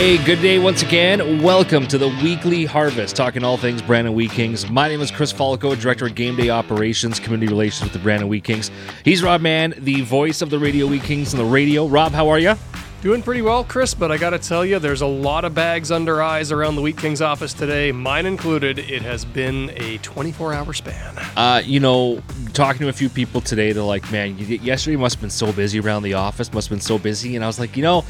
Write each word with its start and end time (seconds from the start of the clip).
Hey, 0.00 0.16
good 0.24 0.40
day 0.40 0.58
once 0.58 0.80
again. 0.80 1.42
Welcome 1.42 1.86
to 1.88 1.98
the 1.98 2.08
weekly 2.08 2.64
harvest, 2.64 3.14
talking 3.14 3.44
all 3.44 3.58
things 3.58 3.82
Brandon 3.82 4.14
Wheat 4.14 4.30
Kings. 4.30 4.70
My 4.70 4.88
name 4.88 5.02
is 5.02 5.10
Chris 5.10 5.30
Falko, 5.30 5.78
Director 5.78 6.06
of 6.06 6.14
Game 6.14 6.36
Day 6.36 6.48
Operations, 6.48 7.20
Community 7.20 7.52
Relations 7.52 7.82
with 7.82 7.92
the 7.92 7.98
Brandon 7.98 8.26
Wheat 8.26 8.42
Kings. 8.42 8.70
He's 9.04 9.22
Rob 9.22 9.42
Mann, 9.42 9.74
the 9.76 10.00
voice 10.00 10.40
of 10.40 10.48
the 10.48 10.58
Radio 10.58 10.86
Wheat 10.86 11.02
Kings 11.02 11.34
on 11.34 11.38
the 11.38 11.44
radio. 11.44 11.86
Rob, 11.86 12.12
how 12.12 12.30
are 12.30 12.38
you? 12.38 12.54
Doing 13.02 13.22
pretty 13.22 13.42
well, 13.42 13.62
Chris, 13.62 13.92
but 13.92 14.10
I 14.10 14.16
gotta 14.16 14.38
tell 14.38 14.64
you, 14.64 14.78
there's 14.78 15.02
a 15.02 15.06
lot 15.06 15.44
of 15.44 15.54
bags 15.54 15.90
under 15.90 16.22
eyes 16.22 16.50
around 16.50 16.76
the 16.76 16.82
Wheat 16.82 16.96
Kings 16.96 17.20
office 17.20 17.52
today, 17.52 17.92
mine 17.92 18.24
included. 18.24 18.78
It 18.78 19.02
has 19.02 19.26
been 19.26 19.70
a 19.76 19.98
24 19.98 20.54
hour 20.54 20.72
span. 20.72 21.18
Uh, 21.36 21.60
you 21.62 21.78
know, 21.78 22.22
talking 22.54 22.80
to 22.80 22.88
a 22.88 22.92
few 22.94 23.10
people 23.10 23.42
today, 23.42 23.72
they're 23.72 23.82
like, 23.82 24.10
man, 24.10 24.38
yesterday 24.38 24.96
must 24.96 25.16
have 25.16 25.20
been 25.20 25.28
so 25.28 25.52
busy 25.52 25.78
around 25.78 26.04
the 26.04 26.14
office, 26.14 26.50
must 26.54 26.68
have 26.68 26.76
been 26.78 26.82
so 26.82 26.98
busy. 26.98 27.36
And 27.36 27.44
I 27.44 27.46
was 27.46 27.58
like, 27.58 27.76
you 27.76 27.82
know, 27.82 28.04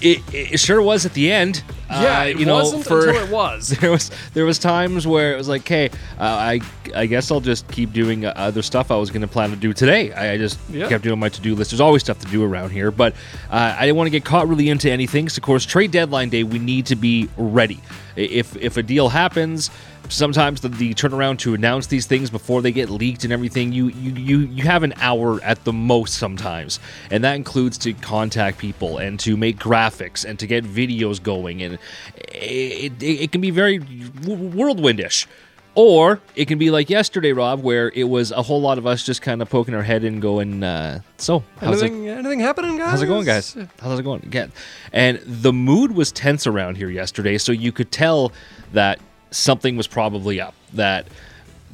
it, 0.00 0.22
it 0.32 0.60
sure 0.60 0.80
was 0.82 1.06
at 1.06 1.14
the 1.14 1.30
end. 1.30 1.62
Yeah, 1.90 2.20
uh, 2.20 2.24
it 2.24 2.38
you 2.38 2.44
know, 2.46 2.54
wasn't 2.56 2.84
for, 2.84 3.08
until 3.08 3.22
it 3.24 3.30
was. 3.30 3.68
There 3.70 3.90
was 3.90 4.10
there 4.34 4.44
was 4.44 4.58
times 4.58 5.06
where 5.06 5.32
it 5.32 5.36
was 5.36 5.48
like, 5.48 5.66
hey, 5.66 5.88
uh, 6.18 6.22
I 6.24 6.60
I 6.94 7.06
guess 7.06 7.30
I'll 7.30 7.40
just 7.40 7.66
keep 7.68 7.92
doing 7.92 8.24
uh, 8.24 8.32
other 8.36 8.62
stuff 8.62 8.90
I 8.90 8.96
was 8.96 9.10
going 9.10 9.22
to 9.22 9.28
plan 9.28 9.50
to 9.50 9.56
do 9.56 9.72
today. 9.72 10.12
I, 10.12 10.32
I 10.32 10.36
just 10.38 10.58
Yeah. 10.70 10.88
kept 10.88 11.04
doing 11.04 11.18
my 11.18 11.28
to 11.30 11.40
do 11.40 11.54
list. 11.54 11.70
There's 11.70 11.80
always 11.80 12.02
stuff 12.02 12.18
to 12.20 12.26
do 12.26 12.44
around 12.44 12.70
here, 12.70 12.90
but 12.90 13.14
uh, 13.50 13.74
I 13.78 13.86
didn't 13.86 13.96
want 13.96 14.06
to 14.06 14.10
get 14.10 14.24
caught 14.24 14.48
really 14.48 14.68
into 14.68 14.90
anything. 14.90 15.28
So 15.28 15.38
of 15.38 15.44
course, 15.44 15.64
trade 15.64 15.90
deadline 15.90 16.28
day, 16.28 16.42
we 16.44 16.58
need 16.58 16.86
to 16.86 16.96
be 16.96 17.28
ready. 17.36 17.80
If 18.16 18.56
if 18.56 18.76
a 18.76 18.82
deal 18.82 19.08
happens. 19.08 19.70
Sometimes 20.10 20.62
the, 20.62 20.70
the 20.70 20.94
turnaround 20.94 21.38
to 21.40 21.52
announce 21.52 21.88
these 21.88 22.06
things 22.06 22.30
before 22.30 22.62
they 22.62 22.72
get 22.72 22.88
leaked 22.88 23.24
and 23.24 23.32
everything, 23.32 23.72
you, 23.74 23.88
you 23.88 24.12
you 24.12 24.38
you 24.38 24.62
have 24.64 24.82
an 24.82 24.94
hour 25.02 25.38
at 25.42 25.62
the 25.64 25.72
most 25.72 26.14
sometimes, 26.14 26.80
and 27.10 27.22
that 27.24 27.36
includes 27.36 27.76
to 27.78 27.92
contact 27.92 28.56
people 28.56 28.96
and 28.96 29.20
to 29.20 29.36
make 29.36 29.58
graphics 29.58 30.24
and 30.24 30.38
to 30.38 30.46
get 30.46 30.64
videos 30.64 31.22
going, 31.22 31.62
and 31.62 31.77
it, 32.16 32.92
it, 33.02 33.02
it 33.02 33.32
can 33.32 33.40
be 33.40 33.50
very 33.50 33.78
whirlwindish. 33.80 35.26
Or 35.74 36.20
it 36.34 36.48
can 36.48 36.58
be 36.58 36.70
like 36.70 36.90
yesterday, 36.90 37.32
Rob, 37.32 37.62
where 37.62 37.92
it 37.94 38.02
was 38.04 38.32
a 38.32 38.42
whole 38.42 38.60
lot 38.60 38.78
of 38.78 38.86
us 38.86 39.04
just 39.04 39.22
kind 39.22 39.40
of 39.40 39.48
poking 39.48 39.74
our 39.74 39.82
head 39.84 40.02
in, 40.02 40.18
going, 40.18 40.64
uh, 40.64 41.02
"So, 41.18 41.44
how's 41.60 41.82
it, 41.82 41.86
Anything, 41.86 42.08
anything 42.08 42.40
happening, 42.40 42.78
guys? 42.78 42.90
how's 42.90 43.02
it 43.02 43.06
going, 43.06 43.24
guys? 43.24 43.56
How's 43.80 44.00
it 44.00 44.02
going?" 44.02 44.24
Again, 44.24 44.50
and 44.92 45.20
the 45.24 45.52
mood 45.52 45.92
was 45.92 46.10
tense 46.10 46.48
around 46.48 46.78
here 46.78 46.90
yesterday, 46.90 47.38
so 47.38 47.52
you 47.52 47.70
could 47.70 47.92
tell 47.92 48.32
that 48.72 48.98
something 49.30 49.76
was 49.76 49.86
probably 49.86 50.40
up. 50.40 50.54
That 50.72 51.06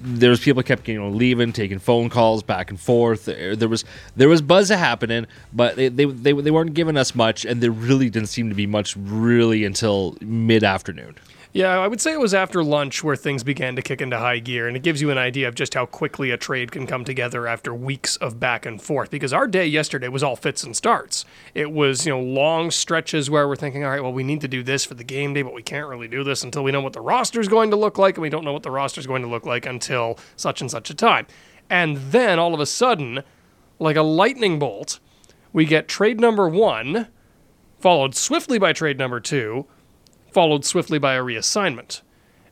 there 0.04 0.28
was 0.28 0.40
people 0.40 0.62
kept 0.62 0.86
you 0.86 1.00
know 1.00 1.08
leaving, 1.08 1.52
taking 1.52 1.78
phone 1.78 2.10
calls 2.10 2.42
back 2.42 2.70
and 2.70 2.78
forth. 2.78 3.24
There, 3.24 3.56
there 3.56 3.68
was 3.68 3.84
there 4.16 4.28
was 4.28 4.42
buzz 4.42 4.68
happening, 4.68 5.26
but 5.52 5.76
they, 5.76 5.88
they 5.88 6.04
they 6.04 6.32
they 6.32 6.50
weren't 6.50 6.74
giving 6.74 6.96
us 6.96 7.14
much, 7.14 7.44
and 7.44 7.62
there 7.62 7.70
really 7.70 8.10
didn't 8.10 8.28
seem 8.28 8.50
to 8.50 8.54
be 8.54 8.66
much 8.66 8.96
really 8.96 9.64
until 9.64 10.16
mid 10.20 10.62
afternoon. 10.62 11.14
Yeah, 11.56 11.78
I 11.78 11.86
would 11.86 12.00
say 12.00 12.12
it 12.12 12.18
was 12.18 12.34
after 12.34 12.64
lunch 12.64 13.04
where 13.04 13.14
things 13.14 13.44
began 13.44 13.76
to 13.76 13.82
kick 13.82 14.00
into 14.00 14.18
high 14.18 14.40
gear, 14.40 14.66
and 14.66 14.76
it 14.76 14.82
gives 14.82 15.00
you 15.00 15.12
an 15.12 15.18
idea 15.18 15.46
of 15.46 15.54
just 15.54 15.74
how 15.74 15.86
quickly 15.86 16.32
a 16.32 16.36
trade 16.36 16.72
can 16.72 16.84
come 16.84 17.04
together 17.04 17.46
after 17.46 17.72
weeks 17.72 18.16
of 18.16 18.40
back 18.40 18.66
and 18.66 18.82
forth. 18.82 19.08
Because 19.08 19.32
our 19.32 19.46
day 19.46 19.64
yesterday 19.64 20.08
was 20.08 20.24
all 20.24 20.34
fits 20.34 20.64
and 20.64 20.74
starts. 20.74 21.24
It 21.54 21.70
was, 21.70 22.06
you 22.06 22.12
know, 22.12 22.20
long 22.20 22.72
stretches 22.72 23.30
where 23.30 23.46
we're 23.46 23.54
thinking, 23.54 23.84
all 23.84 23.92
right, 23.92 24.02
well, 24.02 24.12
we 24.12 24.24
need 24.24 24.40
to 24.40 24.48
do 24.48 24.64
this 24.64 24.84
for 24.84 24.94
the 24.94 25.04
game 25.04 25.32
day, 25.32 25.42
but 25.42 25.54
we 25.54 25.62
can't 25.62 25.86
really 25.86 26.08
do 26.08 26.24
this 26.24 26.42
until 26.42 26.64
we 26.64 26.72
know 26.72 26.80
what 26.80 26.92
the 26.92 27.00
roster 27.00 27.38
is 27.38 27.46
going 27.46 27.70
to 27.70 27.76
look 27.76 27.98
like, 27.98 28.16
and 28.16 28.22
we 28.22 28.30
don't 28.30 28.44
know 28.44 28.52
what 28.52 28.64
the 28.64 28.72
roster 28.72 29.00
is 29.00 29.06
going 29.06 29.22
to 29.22 29.28
look 29.28 29.46
like 29.46 29.64
until 29.64 30.18
such 30.34 30.60
and 30.60 30.68
such 30.68 30.90
a 30.90 30.94
time. 30.94 31.24
And 31.70 31.98
then 31.98 32.40
all 32.40 32.52
of 32.52 32.58
a 32.58 32.66
sudden, 32.66 33.22
like 33.78 33.94
a 33.94 34.02
lightning 34.02 34.58
bolt, 34.58 34.98
we 35.52 35.66
get 35.66 35.86
trade 35.86 36.18
number 36.18 36.48
one, 36.48 37.06
followed 37.78 38.16
swiftly 38.16 38.58
by 38.58 38.72
trade 38.72 38.98
number 38.98 39.20
two, 39.20 39.66
followed 40.34 40.64
swiftly 40.64 40.98
by 40.98 41.14
a 41.14 41.22
reassignment. 41.22 42.02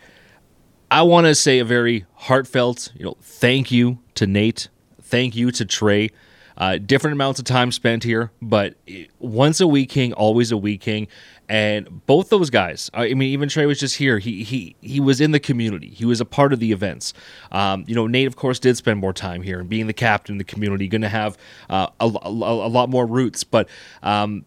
I 0.90 1.02
want 1.02 1.26
to 1.28 1.34
say 1.36 1.60
a 1.60 1.64
very 1.64 2.04
heartfelt, 2.14 2.92
you 2.96 3.04
know, 3.04 3.16
thank 3.20 3.70
you 3.70 4.00
to 4.16 4.26
Nate, 4.26 4.68
thank 5.00 5.36
you 5.36 5.52
to 5.52 5.64
Trey. 5.64 6.10
Uh, 6.56 6.76
different 6.76 7.14
amounts 7.14 7.38
of 7.38 7.46
time 7.46 7.72
spent 7.72 8.04
here, 8.04 8.32
but 8.42 8.74
once 9.18 9.60
a 9.60 9.66
week 9.66 9.88
king, 9.88 10.12
always 10.12 10.52
a 10.52 10.58
week 10.58 10.82
king, 10.82 11.08
and 11.48 12.04
both 12.04 12.28
those 12.28 12.50
guys. 12.50 12.90
I 12.92 13.14
mean, 13.14 13.30
even 13.30 13.48
Trey 13.48 13.64
was 13.64 13.80
just 13.80 13.96
here. 13.96 14.18
He 14.18 14.42
he 14.42 14.76
he 14.82 15.00
was 15.00 15.22
in 15.22 15.30
the 15.30 15.40
community. 15.40 15.88
He 15.88 16.04
was 16.04 16.20
a 16.20 16.26
part 16.26 16.52
of 16.52 16.58
the 16.58 16.70
events. 16.70 17.14
Um, 17.50 17.84
you 17.86 17.94
know, 17.94 18.06
Nate, 18.06 18.26
of 18.26 18.36
course, 18.36 18.58
did 18.58 18.76
spend 18.76 19.00
more 19.00 19.14
time 19.14 19.40
here 19.40 19.58
and 19.60 19.70
being 19.70 19.86
the 19.86 19.94
captain 19.94 20.34
of 20.34 20.38
the 20.38 20.44
community, 20.44 20.86
going 20.86 21.00
to 21.00 21.08
have 21.08 21.38
uh, 21.70 21.86
a, 21.98 22.04
a, 22.04 22.28
a 22.28 22.68
lot 22.68 22.90
more 22.90 23.06
roots. 23.06 23.42
But 23.42 23.66
um, 24.02 24.44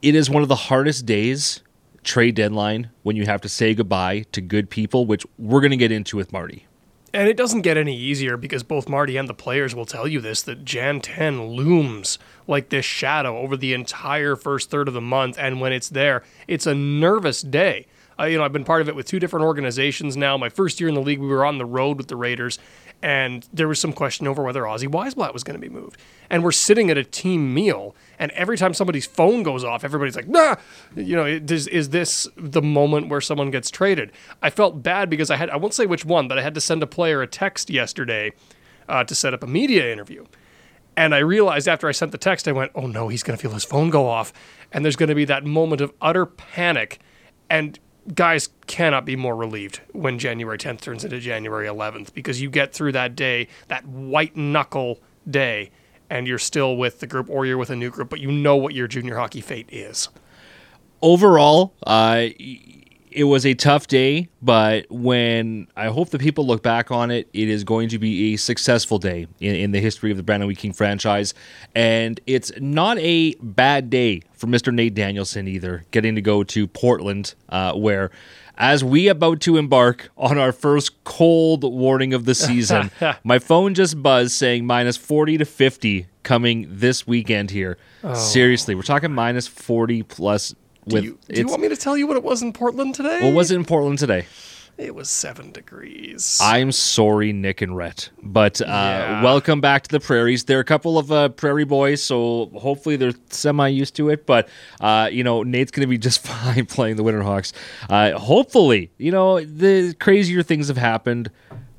it 0.00 0.14
is 0.14 0.30
one 0.30 0.42
of 0.42 0.48
the 0.48 0.56
hardest 0.56 1.04
days 1.04 1.62
trade 2.02 2.34
deadline 2.34 2.90
when 3.02 3.16
you 3.16 3.24
have 3.26 3.40
to 3.42 3.48
say 3.48 3.74
goodbye 3.74 4.24
to 4.32 4.40
good 4.40 4.70
people, 4.70 5.06
which 5.06 5.24
we're 5.38 5.60
going 5.60 5.70
to 5.70 5.76
get 5.76 5.92
into 5.92 6.16
with 6.16 6.32
Marty. 6.32 6.66
And 7.14 7.28
it 7.28 7.36
doesn't 7.36 7.60
get 7.60 7.76
any 7.76 7.94
easier 7.94 8.38
because 8.38 8.62
both 8.62 8.88
Marty 8.88 9.18
and 9.18 9.28
the 9.28 9.34
players 9.34 9.74
will 9.74 9.84
tell 9.84 10.08
you 10.08 10.20
this 10.20 10.40
that 10.42 10.64
Jan 10.64 11.00
10 11.00 11.48
looms 11.48 12.18
like 12.46 12.70
this 12.70 12.86
shadow 12.86 13.36
over 13.38 13.54
the 13.54 13.74
entire 13.74 14.34
first 14.34 14.70
third 14.70 14.88
of 14.88 14.94
the 14.94 15.00
month. 15.00 15.36
And 15.38 15.60
when 15.60 15.72
it's 15.72 15.90
there, 15.90 16.22
it's 16.48 16.66
a 16.66 16.74
nervous 16.74 17.42
day. 17.42 17.86
Uh, 18.18 18.24
you 18.24 18.38
know, 18.38 18.44
I've 18.44 18.52
been 18.52 18.64
part 18.64 18.80
of 18.80 18.88
it 18.88 18.96
with 18.96 19.06
two 19.06 19.18
different 19.18 19.44
organizations 19.44 20.16
now. 20.16 20.38
My 20.38 20.48
first 20.48 20.80
year 20.80 20.88
in 20.88 20.94
the 20.94 21.02
league, 21.02 21.18
we 21.18 21.26
were 21.26 21.44
on 21.44 21.58
the 21.58 21.66
road 21.66 21.98
with 21.98 22.08
the 22.08 22.16
Raiders, 22.16 22.58
and 23.02 23.48
there 23.52 23.66
was 23.68 23.80
some 23.80 23.92
question 23.92 24.26
over 24.28 24.42
whether 24.42 24.62
Ozzy 24.62 24.88
Weisblatt 24.88 25.32
was 25.32 25.42
going 25.42 25.60
to 25.60 25.60
be 25.60 25.68
moved. 25.68 25.98
And 26.30 26.44
we're 26.44 26.52
sitting 26.52 26.90
at 26.90 26.96
a 26.96 27.04
team 27.04 27.52
meal, 27.52 27.94
and 28.18 28.30
every 28.32 28.56
time 28.56 28.72
somebody's 28.72 29.06
phone 29.06 29.42
goes 29.42 29.64
off, 29.64 29.84
everybody's 29.84 30.16
like, 30.16 30.28
"Nah," 30.28 30.56
you 30.94 31.16
know, 31.16 31.26
is, 31.26 31.66
is 31.68 31.90
this 31.90 32.28
the 32.36 32.62
moment 32.62 33.08
where 33.08 33.20
someone 33.20 33.50
gets 33.50 33.70
traded? 33.70 34.12
I 34.40 34.50
felt 34.50 34.82
bad 34.82 35.10
because 35.10 35.30
I 35.30 35.36
had 35.36 35.50
I 35.50 35.56
won't 35.56 35.74
say 35.74 35.86
which 35.86 36.04
one, 36.04 36.28
but 36.28 36.38
I 36.38 36.42
had 36.42 36.54
to 36.54 36.60
send 36.60 36.82
a 36.82 36.86
player 36.86 37.22
a 37.22 37.26
text 37.26 37.68
yesterday 37.70 38.32
uh, 38.88 39.04
to 39.04 39.14
set 39.14 39.34
up 39.34 39.42
a 39.42 39.46
media 39.46 39.92
interview. 39.92 40.24
And 40.96 41.14
I 41.14 41.18
realized 41.18 41.68
after 41.68 41.88
I 41.88 41.92
sent 41.92 42.12
the 42.12 42.18
text, 42.18 42.46
I 42.46 42.52
went, 42.52 42.72
oh 42.74 42.86
no, 42.86 43.08
he's 43.08 43.22
going 43.22 43.36
to 43.36 43.40
feel 43.40 43.52
his 43.52 43.64
phone 43.64 43.90
go 43.90 44.06
off. 44.06 44.32
And 44.72 44.84
there's 44.84 44.96
going 44.96 45.08
to 45.08 45.14
be 45.14 45.24
that 45.24 45.44
moment 45.44 45.80
of 45.80 45.92
utter 46.02 46.26
panic. 46.26 46.98
And 47.48 47.78
guys 48.14 48.48
cannot 48.66 49.04
be 49.04 49.16
more 49.16 49.36
relieved 49.36 49.80
when 49.92 50.18
January 50.18 50.58
10th 50.58 50.80
turns 50.80 51.04
into 51.04 51.18
January 51.20 51.66
11th 51.66 52.12
because 52.14 52.40
you 52.40 52.50
get 52.50 52.72
through 52.72 52.92
that 52.92 53.14
day, 53.14 53.48
that 53.68 53.86
white 53.86 54.36
knuckle 54.36 55.00
day, 55.28 55.70
and 56.10 56.26
you're 56.26 56.38
still 56.38 56.76
with 56.76 57.00
the 57.00 57.06
group 57.06 57.28
or 57.30 57.46
you're 57.46 57.58
with 57.58 57.70
a 57.70 57.76
new 57.76 57.90
group, 57.90 58.10
but 58.10 58.20
you 58.20 58.30
know 58.30 58.56
what 58.56 58.74
your 58.74 58.86
junior 58.86 59.16
hockey 59.16 59.40
fate 59.40 59.68
is. 59.70 60.08
Overall, 61.00 61.74
uh, 61.86 62.28
it 63.14 63.24
was 63.24 63.46
a 63.46 63.54
tough 63.54 63.86
day, 63.86 64.28
but 64.40 64.86
when 64.90 65.68
I 65.76 65.86
hope 65.86 66.10
the 66.10 66.18
people 66.18 66.46
look 66.46 66.62
back 66.62 66.90
on 66.90 67.10
it, 67.10 67.28
it 67.32 67.48
is 67.48 67.64
going 67.64 67.88
to 67.90 67.98
be 67.98 68.34
a 68.34 68.36
successful 68.36 68.98
day 68.98 69.26
in, 69.40 69.54
in 69.54 69.70
the 69.72 69.80
history 69.80 70.10
of 70.10 70.16
the 70.16 70.22
Brandon 70.22 70.48
Wheat 70.48 70.58
King 70.58 70.72
franchise. 70.72 71.34
And 71.74 72.20
it's 72.26 72.52
not 72.58 72.98
a 72.98 73.34
bad 73.40 73.90
day 73.90 74.22
for 74.32 74.46
Mr. 74.46 74.72
Nate 74.72 74.94
Danielson 74.94 75.48
either, 75.48 75.84
getting 75.90 76.14
to 76.14 76.22
go 76.22 76.42
to 76.44 76.66
Portland, 76.66 77.34
uh, 77.48 77.74
where 77.74 78.10
as 78.56 78.84
we 78.84 79.08
about 79.08 79.40
to 79.40 79.56
embark 79.56 80.10
on 80.16 80.38
our 80.38 80.52
first 80.52 81.02
cold 81.04 81.64
warning 81.64 82.14
of 82.14 82.24
the 82.24 82.34
season, 82.34 82.90
my 83.24 83.38
phone 83.38 83.74
just 83.74 84.02
buzzed 84.02 84.32
saying 84.32 84.66
minus 84.66 84.96
40 84.96 85.38
to 85.38 85.44
50 85.44 86.06
coming 86.22 86.66
this 86.68 87.06
weekend 87.06 87.50
here. 87.50 87.78
Oh. 88.04 88.14
Seriously, 88.14 88.74
we're 88.74 88.82
talking 88.82 89.12
minus 89.12 89.46
40 89.46 90.02
plus 90.04 90.54
do, 90.86 90.94
with, 90.94 91.04
you, 91.04 91.18
do 91.28 91.40
you 91.40 91.46
want 91.46 91.62
me 91.62 91.68
to 91.68 91.76
tell 91.76 91.96
you 91.96 92.06
what 92.06 92.16
it 92.16 92.22
was 92.22 92.42
in 92.42 92.52
Portland 92.52 92.94
today? 92.94 93.20
What 93.22 93.34
was 93.34 93.50
it 93.50 93.56
in 93.56 93.64
Portland 93.64 93.98
today? 93.98 94.26
It 94.78 94.94
was 94.94 95.10
seven 95.10 95.52
degrees. 95.52 96.40
I'm 96.42 96.72
sorry, 96.72 97.32
Nick 97.32 97.60
and 97.60 97.76
Rhett, 97.76 98.08
but 98.22 98.60
uh, 98.62 98.64
yeah. 98.66 99.22
welcome 99.22 99.60
back 99.60 99.82
to 99.82 99.90
the 99.90 100.00
prairies. 100.00 100.44
There 100.44 100.56
are 100.56 100.62
a 100.62 100.64
couple 100.64 100.98
of 100.98 101.12
uh, 101.12 101.28
prairie 101.28 101.66
boys, 101.66 102.02
so 102.02 102.50
hopefully 102.56 102.96
they're 102.96 103.12
semi 103.28 103.68
used 103.68 103.94
to 103.96 104.08
it. 104.08 104.24
But 104.24 104.48
uh, 104.80 105.10
you 105.12 105.24
know, 105.24 105.42
Nate's 105.42 105.70
going 105.70 105.82
to 105.82 105.86
be 105.86 105.98
just 105.98 106.20
fine 106.26 106.64
playing 106.64 106.96
the 106.96 107.04
Winterhawks. 107.04 107.52
Uh, 107.90 108.18
hopefully, 108.18 108.90
you 108.96 109.12
know, 109.12 109.40
the 109.44 109.94
crazier 110.00 110.42
things 110.42 110.68
have 110.68 110.78
happened. 110.78 111.30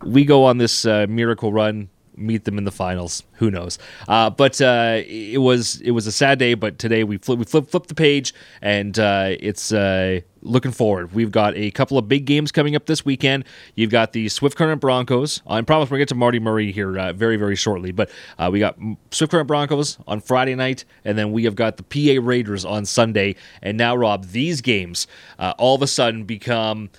We 0.05 0.23
go 0.23 0.43
on 0.43 0.59
this 0.59 0.85
uh, 0.85 1.07
miracle 1.09 1.51
run 1.51 1.89
meet 2.15 2.45
them 2.45 2.57
in 2.57 2.63
the 2.63 2.71
finals. 2.71 3.23
Who 3.33 3.51
knows? 3.51 3.79
Uh, 4.07 4.29
but 4.29 4.61
uh, 4.61 5.01
it 5.05 5.41
was 5.41 5.81
it 5.81 5.91
was 5.91 6.07
a 6.07 6.11
sad 6.11 6.39
day. 6.39 6.53
But 6.53 6.79
today 6.79 7.03
we 7.03 7.17
flip 7.17 7.39
we 7.39 7.45
flip 7.45 7.67
flip 7.67 7.87
the 7.87 7.95
page, 7.95 8.33
and 8.61 8.97
uh, 8.97 9.35
it's 9.39 9.71
uh, 9.71 10.21
looking 10.41 10.71
forward. 10.71 11.13
We've 11.13 11.31
got 11.31 11.55
a 11.55 11.71
couple 11.71 11.97
of 11.97 12.07
big 12.07 12.25
games 12.25 12.51
coming 12.51 12.75
up 12.75 12.85
this 12.85 13.03
weekend. 13.05 13.45
You've 13.75 13.89
got 13.89 14.13
the 14.13 14.29
Swift 14.29 14.57
Current 14.57 14.81
Broncos. 14.81 15.41
I 15.47 15.61
promise 15.61 15.89
to 15.89 15.97
get 15.97 16.09
to 16.09 16.15
Marty 16.15 16.39
Murray 16.39 16.71
here 16.71 16.97
uh, 16.97 17.13
very 17.13 17.37
very 17.37 17.55
shortly. 17.55 17.91
But 17.91 18.09
uh, 18.37 18.49
we 18.51 18.59
got 18.59 18.77
Swift 19.11 19.31
Current 19.31 19.47
Broncos 19.47 19.97
on 20.07 20.21
Friday 20.21 20.55
night, 20.55 20.85
and 21.05 21.17
then 21.17 21.31
we 21.31 21.45
have 21.45 21.55
got 21.55 21.77
the 21.77 21.83
PA 21.83 22.25
Raiders 22.25 22.65
on 22.65 22.85
Sunday. 22.85 23.35
And 23.61 23.77
now, 23.77 23.95
Rob, 23.95 24.25
these 24.25 24.61
games 24.61 25.07
all 25.39 25.75
of 25.75 25.81
a 25.81 25.87
sudden 25.87 26.23
become. 26.25 26.89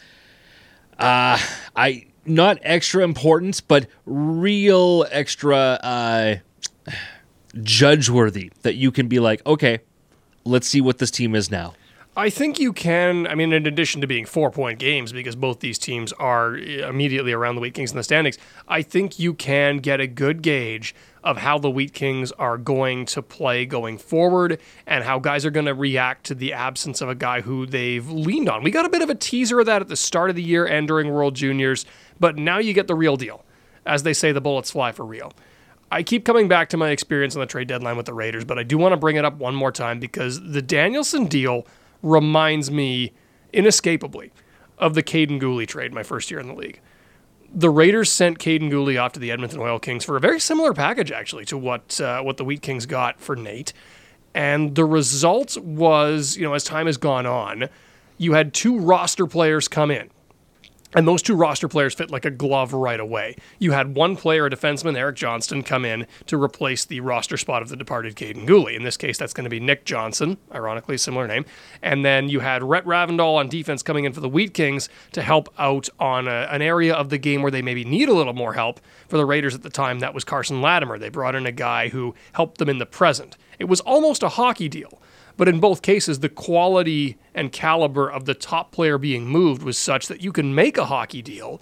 I 0.97 2.07
not 2.27 2.59
extra 2.63 3.03
importance, 3.03 3.61
but 3.61 3.87
real 4.07 5.07
extra 5.11 5.57
uh, 5.57 6.37
judge 7.63 8.09
worthy 8.09 8.51
that 8.63 8.75
you 8.75 8.91
can 8.91 9.09
be 9.09 9.21
like, 9.21 9.45
okay, 9.47 9.81
let's 10.45 10.69
see 10.69 10.81
what 10.81 10.99
this 10.99 11.11
team 11.11 11.35
is 11.35 11.51
now. 11.51 11.75
I 12.17 12.31
think 12.31 12.61
you 12.61 12.73
can. 12.73 13.27
I 13.27 13.35
mean, 13.35 13.53
in 13.53 13.67
addition 13.67 14.01
to 14.01 14.07
being 14.07 14.25
four 14.25 14.51
point 14.51 14.79
games, 14.79 15.13
because 15.13 15.35
both 15.35 15.59
these 15.59 15.79
teams 15.79 16.13
are 16.13 16.55
eh, 16.55 16.89
immediately 16.89 17.33
around 17.33 17.57
the 17.57 17.61
Wheat 17.61 17.75
Kings 17.75 17.91
in 17.91 17.97
the 17.97 18.05
standings, 18.05 18.39
I 18.69 18.83
think 18.83 19.19
you 19.19 19.35
can 19.35 19.79
get 19.79 20.01
a 20.01 20.07
good 20.07 20.41
gauge 20.41 20.95
of 21.25 21.39
how 21.39 21.59
the 21.59 21.71
Wheat 21.71 21.93
Kings 21.93 22.31
are 22.33 22.57
going 22.57 23.07
to 23.07 23.23
play 23.23 23.67
going 23.67 23.99
forward 23.99 24.61
and 24.87 25.03
how 25.03 25.19
guys 25.19 25.45
are 25.45 25.51
going 25.51 25.67
to 25.67 25.75
react 25.75 26.25
to 26.27 26.37
the 26.37 26.53
absence 26.53 27.01
of 27.01 27.09
a 27.09 27.17
guy 27.17 27.41
who 27.41 27.67
they've 27.67 28.09
leaned 28.09 28.49
on. 28.49 28.63
We 28.63 28.71
got 28.71 28.87
a 28.87 28.91
bit 28.91 29.03
of 29.03 29.11
a 29.11 29.15
teaser 29.17 29.59
of 29.59 29.67
that 29.67 29.83
at 29.83 29.89
the 29.89 29.97
start 29.97 30.31
of 30.31 30.37
the 30.37 30.43
year 30.43 30.67
and 30.67 30.87
during 30.87 31.11
World 31.11 31.35
Juniors, 31.35 31.85
but 32.21 32.37
now 32.37 32.59
you 32.59 32.75
get 32.75 32.87
the 32.87 32.95
real 32.95 33.17
deal. 33.17 33.45
As 33.87 34.05
they 34.05 34.15
say, 34.15 34.31
the 34.31 34.41
bullets 34.41 34.71
fly 34.71 34.93
for 34.93 35.05
real. 35.05 35.33
I 35.91 36.03
keep 36.03 36.25
coming 36.25 36.47
back 36.49 36.69
to 36.71 36.77
my 36.77 36.91
experience 36.91 37.35
on 37.35 37.41
the 37.41 37.47
trade 37.47 37.69
deadline 37.69 37.97
with 37.97 38.07
the 38.07 38.15
Raiders, 38.15 38.45
but 38.45 38.59
I 38.59 38.63
do 38.63 38.79
want 38.79 38.93
to 38.93 38.97
bring 38.97 39.17
it 39.17 39.25
up 39.25 39.37
one 39.37 39.55
more 39.55 39.73
time 39.73 39.99
because 39.99 40.41
the 40.41 40.63
Danielson 40.63 41.27
deal 41.27 41.67
reminds 42.05 42.71
me 42.71 43.13
inescapably 43.53 44.31
of 44.79 44.95
the 44.95 45.03
Kaiden 45.03 45.41
Guhle 45.41 45.67
trade 45.67 45.93
my 45.93 46.03
first 46.03 46.31
year 46.31 46.39
in 46.39 46.47
the 46.47 46.55
league. 46.55 46.81
The 47.53 47.71
Raiders 47.71 48.11
sent 48.11 48.39
Kaiden 48.39 48.71
Guhle 48.71 49.01
off 49.01 49.13
to 49.13 49.21
the 49.21 49.31
Edmonton 49.31 49.61
Oil 49.61 49.79
Kings 49.79 50.05
for 50.05 50.17
a 50.17 50.21
very 50.21 50.39
similar 50.39 50.75
package, 50.75 51.11
actually, 51.11 51.45
to 51.47 51.57
what 51.57 52.01
uh, 52.01 52.21
what 52.23 52.37
the 52.37 52.45
Wheat 52.45 52.63
Kings 52.63 52.85
got 52.85 53.21
for 53.21 53.35
Nate. 53.35 53.73
And 54.35 54.75
the 54.75 54.85
result 54.85 55.57
was, 55.57 56.37
you 56.37 56.43
know, 56.43 56.55
as 56.55 56.65
time 56.65 56.87
has 56.87 56.97
gone 56.97 57.27
on, 57.27 57.69
you 58.19 58.33
had 58.33 58.53
two 58.53 58.79
roster 58.79 59.27
players 59.27 59.69
come 59.69 59.91
in 59.91 60.11
and 60.95 61.07
those 61.07 61.23
two 61.23 61.35
roster 61.35 61.69
players 61.69 61.95
fit 61.95 62.11
like 62.11 62.25
a 62.25 62.31
glove 62.31 62.73
right 62.73 63.01
away. 63.01 63.37
You 63.59 63.73
had 63.73 63.95
one 63.95 64.17
player, 64.17 64.47
a 64.47 64.51
defenseman, 64.51 64.97
Eric 64.97 65.17
Johnston, 65.17 65.63
come 65.63 65.85
in 65.85 66.07
to 66.27 66.43
replace 66.43 66.85
the 66.85 67.01
roster 67.01 67.37
spot 67.37 67.63
of 67.63 67.69
the 67.69 67.77
departed 67.77 68.17
Kaiden 68.17 68.47
Guhle. 68.47 68.75
In 68.75 68.83
this 68.83 68.97
case, 68.97 69.19
that's 69.19 69.33
going 69.33 69.45
to 69.45 69.51
be 69.51 69.61
Nick 69.61 69.85
Johnson, 69.85 70.39
ironically, 70.55 70.97
similar 70.97 71.27
name. 71.27 71.45
And 71.83 72.05
then 72.05 72.29
you 72.29 72.41
had 72.41 72.63
Rhett 72.63 72.85
Ravndal 72.85 73.37
on 73.37 73.49
defense 73.49 73.83
coming 73.83 74.05
in 74.05 74.13
for 74.13 74.21
the 74.21 74.29
Wheat 74.29 74.55
Kings 74.55 74.89
to 75.13 75.23
help 75.23 75.53
out 75.59 75.89
on 75.99 76.29
a, 76.29 76.49
an 76.51 76.63
area 76.63 76.95
of 76.95 77.11
the 77.11 77.19
game 77.19 77.43
where 77.43 77.51
they 77.51 77.63
maybe 77.63 77.85
need 77.85 78.09
a 78.09 78.15
little 78.15 78.33
more 78.33 78.55
help. 78.55 78.81
For 79.09 79.17
the 79.17 79.27
Raiders 79.27 79.55
at 79.55 79.63
the 79.63 79.71
time, 79.71 80.01
that 80.01 80.15
was 80.15 80.25
Carson 80.25 80.63
Latimer. 80.63 80.99
They 80.99 81.09
brought 81.09 81.35
in 81.35 81.47
a 81.47 81.53
guy 81.53 81.89
who 81.89 82.15
helped 82.33 82.59
them 82.59 82.69
in 82.69 82.79
the 82.79 82.87
present. 82.87 83.37
It 83.59 83.67
was 83.67 83.81
almost 83.81 84.23
a 84.23 84.31
hockey 84.31 84.69
deal. 84.69 85.01
But 85.37 85.49
in 85.49 85.61
both 85.61 85.83
cases, 85.83 86.21
the 86.21 86.29
quality 86.29 87.19
and 87.35 87.51
caliber 87.51 88.11
of 88.11 88.25
the 88.25 88.35
top 88.35 88.73
player 88.73 88.99
being 88.99 89.27
moved 89.27 89.63
was 89.63 89.77
such 89.77 90.09
that 90.09 90.23
you 90.23 90.33
can 90.33 90.55
make 90.55 90.79
a 90.79 90.85
hockey 90.87 91.23
deal 91.23 91.61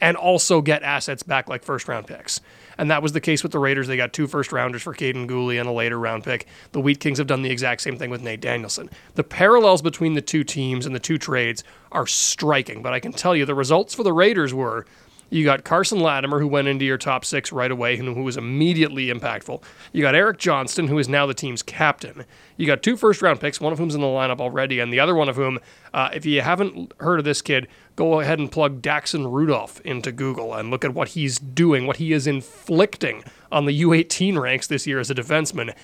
and 0.00 0.16
also 0.16 0.60
get 0.60 0.82
assets 0.82 1.22
back 1.22 1.48
like 1.48 1.62
first 1.62 1.88
round 1.88 2.06
picks. 2.06 2.40
And 2.78 2.90
that 2.90 3.02
was 3.02 3.12
the 3.12 3.20
case 3.20 3.42
with 3.42 3.52
the 3.52 3.58
Raiders. 3.58 3.86
They 3.86 3.96
got 3.96 4.12
two 4.12 4.26
first 4.26 4.52
rounders 4.52 4.82
for 4.82 4.94
Kaiden 4.94 5.26
Guhle 5.26 5.58
and 5.58 5.68
a 5.68 5.72
later 5.72 5.98
round 5.98 6.24
pick. 6.24 6.46
The 6.72 6.80
Wheat 6.80 7.00
Kings 7.00 7.18
have 7.18 7.26
done 7.26 7.42
the 7.42 7.50
exact 7.50 7.80
same 7.80 7.96
thing 7.96 8.10
with 8.10 8.22
Nate 8.22 8.40
Danielson. 8.40 8.90
The 9.14 9.24
parallels 9.24 9.80
between 9.80 10.12
the 10.12 10.20
two 10.20 10.44
teams 10.44 10.84
and 10.84 10.94
the 10.94 11.00
two 11.00 11.16
trades 11.16 11.64
are 11.92 12.06
striking, 12.06 12.82
but 12.82 12.92
I 12.92 13.00
can 13.00 13.12
tell 13.12 13.34
you 13.34 13.46
the 13.46 13.54
results 13.54 13.94
for 13.94 14.02
the 14.02 14.12
Raiders 14.12 14.52
were 14.52 14.84
you 15.30 15.44
got 15.44 15.64
Carson 15.64 15.98
Latimer, 15.98 16.38
who 16.38 16.46
went 16.46 16.68
into 16.68 16.84
your 16.84 16.98
top 16.98 17.24
six 17.24 17.50
right 17.50 17.70
away, 17.70 17.96
and 17.98 18.14
who 18.14 18.22
was 18.22 18.36
immediately 18.36 19.06
impactful. 19.06 19.62
You 19.92 20.02
got 20.02 20.14
Eric 20.14 20.38
Johnston, 20.38 20.88
who 20.88 20.98
is 20.98 21.08
now 21.08 21.26
the 21.26 21.34
team's 21.34 21.62
captain. 21.62 22.24
You 22.56 22.66
got 22.66 22.82
two 22.82 22.96
first 22.96 23.22
round 23.22 23.40
picks, 23.40 23.60
one 23.60 23.72
of 23.72 23.78
whom's 23.78 23.94
in 23.94 24.00
the 24.00 24.06
lineup 24.06 24.40
already, 24.40 24.78
and 24.78 24.92
the 24.92 25.00
other 25.00 25.14
one 25.14 25.28
of 25.28 25.36
whom, 25.36 25.58
uh, 25.92 26.10
if 26.14 26.24
you 26.24 26.40
haven't 26.42 26.92
heard 27.00 27.18
of 27.18 27.24
this 27.24 27.42
kid, 27.42 27.66
go 27.96 28.20
ahead 28.20 28.38
and 28.38 28.52
plug 28.52 28.80
Daxon 28.82 29.30
Rudolph 29.30 29.80
into 29.80 30.12
Google 30.12 30.54
and 30.54 30.70
look 30.70 30.84
at 30.84 30.94
what 30.94 31.08
he's 31.08 31.38
doing, 31.38 31.86
what 31.86 31.96
he 31.96 32.12
is 32.12 32.26
inflicting 32.26 33.24
on 33.50 33.66
the 33.66 33.82
U18 33.82 34.38
ranks 34.40 34.66
this 34.68 34.86
year 34.86 35.00
as 35.00 35.10
a 35.10 35.14
defenseman. 35.14 35.74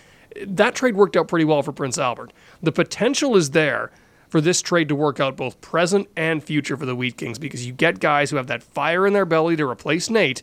That 0.47 0.75
trade 0.75 0.97
worked 0.97 1.17
out 1.17 1.29
pretty 1.29 1.45
well 1.45 1.63
for 1.63 1.73
Prince 1.73 1.99
Albert. 1.99 2.33
The 2.63 2.73
potential 2.73 3.37
is 3.37 3.51
there 3.51 3.91
for 4.33 4.41
this 4.41 4.63
trade 4.63 4.89
to 4.89 4.95
work 4.95 5.21
out 5.21 5.37
both 5.37 5.61
present 5.61 6.09
and 6.17 6.43
future 6.43 6.75
for 6.75 6.87
the 6.87 6.97
Wheat 6.97 7.19
Kings 7.19 7.39
because 7.39 7.67
you 7.67 7.73
get 7.75 8.01
guys 8.01 8.31
who 8.31 8.39
have 8.39 8.47
that 8.47 8.63
fire 8.63 9.07
in 9.07 9.13
their 9.13 9.27
belly 9.27 9.57
to 9.57 9.69
replace 9.69 10.09
Nate 10.09 10.43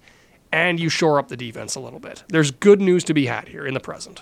and 0.52 0.80
you 0.80 0.90
shore 0.90 1.18
up 1.18 1.28
the 1.28 1.36
defense 1.36 1.74
a 1.74 1.80
little 1.80 2.00
bit. 2.00 2.24
There's 2.28 2.52
good 2.52 2.82
news 2.82 3.04
to 3.06 3.16
be 3.16 3.26
had 3.26 3.48
here 3.48 3.66
in 3.66 3.74
the 3.74 3.80
present. 3.80 4.22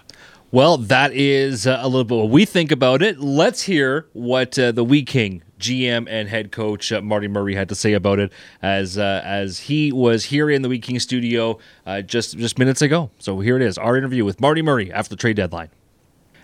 Well, 0.51 0.77
that 0.77 1.11
is 1.11 1.67
uh, 1.67 1.79
a 1.81 1.89
little 1.89 2.05
bit 2.05 2.15
what 2.15 2.29
we 2.29 2.45
think 2.45 2.71
about 2.71 3.01
it. 3.01 3.19
Let's 3.19 3.63
hear 3.63 4.07
what 4.13 4.57
uh, 4.57 4.71
the 4.71 4.85
Wheat 4.85 5.07
King 5.07 5.43
GM 5.59 6.07
and 6.09 6.29
head 6.29 6.53
coach 6.53 6.93
uh, 6.93 7.01
Marty 7.01 7.27
Murray 7.27 7.53
had 7.53 7.67
to 7.67 7.75
say 7.75 7.91
about 7.91 8.19
it 8.19 8.31
as 8.61 8.97
uh, 8.97 9.21
as 9.25 9.59
he 9.59 9.91
was 9.91 10.23
here 10.23 10.49
in 10.49 10.61
the 10.61 10.69
Wheat 10.69 10.83
King 10.83 10.97
studio 10.97 11.59
uh, 11.85 12.01
just 12.01 12.37
just 12.37 12.57
minutes 12.57 12.81
ago. 12.81 13.09
So 13.19 13.41
here 13.41 13.57
it 13.57 13.61
is, 13.61 13.77
our 13.77 13.97
interview 13.97 14.23
with 14.23 14.39
Marty 14.39 14.61
Murray 14.61 14.93
after 14.93 15.09
the 15.09 15.17
trade 15.17 15.35
deadline. 15.35 15.71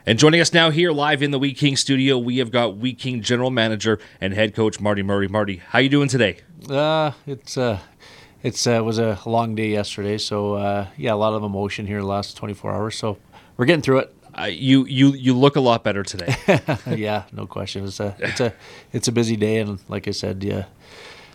And 0.06 0.20
joining 0.20 0.42
us 0.42 0.52
now 0.52 0.70
here 0.70 0.92
live 0.92 1.24
in 1.24 1.32
the 1.32 1.40
Wheat 1.40 1.56
King 1.58 1.78
studio, 1.78 2.18
we 2.18 2.40
have 2.40 2.52
got 2.52 2.76
Wheat 2.76 3.00
King 3.00 3.22
general 3.22 3.50
manager 3.50 4.00
and 4.20 4.34
head 4.34 4.54
coach 4.54 4.82
Marty 4.82 5.02
Murray. 5.02 5.30
Marty, 5.30 5.62
how 5.70 5.80
you 5.80 5.88
doing 5.88 6.10
today? 6.10 6.40
Uh, 6.70 7.12
it's 7.26 7.58
uh, 7.58 7.80
it's 8.42 8.68
uh, 8.68 8.82
was 8.84 9.00
a 9.00 9.18
long 9.26 9.56
day 9.56 9.70
yesterday, 9.70 10.18
so 10.18 10.56
uh, 10.56 10.88
yeah, 10.98 11.14
a 11.14 11.16
lot 11.16 11.32
of 11.32 11.42
emotion 11.42 11.88
here 11.88 12.02
the 12.02 12.06
last 12.06 12.36
24 12.36 12.74
hours. 12.74 12.98
So 12.98 13.18
we're 13.56 13.64
getting 13.64 13.82
through 13.82 14.00
it. 14.00 14.16
Uh, 14.38 14.44
you 14.44 14.86
you 14.88 15.14
you 15.14 15.34
look 15.34 15.56
a 15.56 15.62
lot 15.62 15.86
better 15.86 16.04
today. 16.04 16.36
yeah, 16.98 17.24
no 17.32 17.48
question. 17.48 17.86
It's 17.86 18.02
a 18.02 18.14
it's 18.20 18.42
a 18.42 18.54
it's 18.92 19.08
a 19.08 19.14
busy 19.14 19.38
day, 19.38 19.60
and 19.60 19.80
like 19.88 20.10
I 20.10 20.12
said, 20.12 20.44
yeah, 20.44 20.66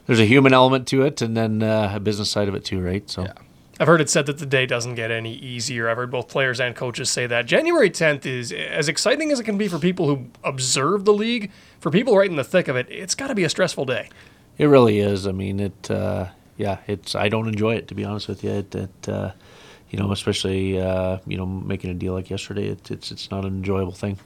there's 0.05 0.21
a 0.21 0.27
human 0.27 0.53
element 0.53 0.87
to 0.89 1.05
it, 1.05 1.23
and 1.23 1.35
then 1.35 1.63
uh, 1.63 1.93
a 1.95 2.01
business 2.01 2.31
side 2.31 2.49
of 2.49 2.55
it 2.55 2.67
too, 2.67 2.83
right? 2.83 3.09
So. 3.09 3.23
Yeah. 3.23 3.33
I've 3.81 3.87
heard 3.87 4.01
it 4.01 4.11
said 4.11 4.27
that 4.27 4.39
the 4.39 4.47
day 4.47 4.67
doesn't 4.67 4.97
get 4.97 5.11
any 5.11 5.35
easier. 5.35 5.89
I've 5.89 5.97
heard 5.97 6.11
both 6.11 6.29
players 6.29 6.61
and 6.61 6.75
coaches 6.75 7.11
say 7.11 7.27
that. 7.29 7.47
January 7.47 7.91
10th 7.91 8.27
is 8.27 8.53
as 8.53 8.89
exciting 8.89 9.31
as 9.31 9.39
it 9.39 9.45
can 9.45 9.57
be 9.57 9.69
for 9.69 9.79
people 9.79 10.07
who 10.07 10.27
observe 10.43 11.05
the 11.05 11.13
league. 11.13 11.53
For 11.79 11.91
people 11.91 12.17
right 12.17 12.29
in 12.29 12.37
the 12.37 12.45
thick 12.45 12.67
of 12.67 12.75
it, 12.75 12.89
it's 12.91 13.15
got 13.15 13.29
to 13.29 13.37
be 13.37 13.45
a 13.45 13.49
stressful 13.49 13.85
day. 13.85 14.11
It 14.57 14.67
really 14.67 14.99
is. 14.99 15.27
I 15.27 15.33
mean, 15.33 15.61
it. 15.61 15.91
Uh, 15.91 16.27
yeah, 16.57 16.79
it's. 16.89 17.15
I 17.15 17.29
don't 17.29 17.47
enjoy 17.47 17.77
it 17.77 17.87
to 17.89 17.95
be 17.95 18.05
honest 18.05 18.27
with 18.27 18.43
you. 18.43 18.51
It. 18.51 18.75
it 18.75 19.09
uh, 19.09 19.31
you 19.91 19.99
know, 19.99 20.13
especially 20.13 20.81
uh, 20.81 21.19
you 21.27 21.37
know 21.37 21.47
making 21.47 21.91
a 21.91 21.95
deal 21.95 22.13
like 22.13 22.31
yesterday, 22.31 22.69
it, 22.69 22.91
it's 22.91 23.11
it's 23.11 23.31
not 23.31 23.45
an 23.45 23.57
enjoyable 23.57 23.93
thing. 23.93 24.19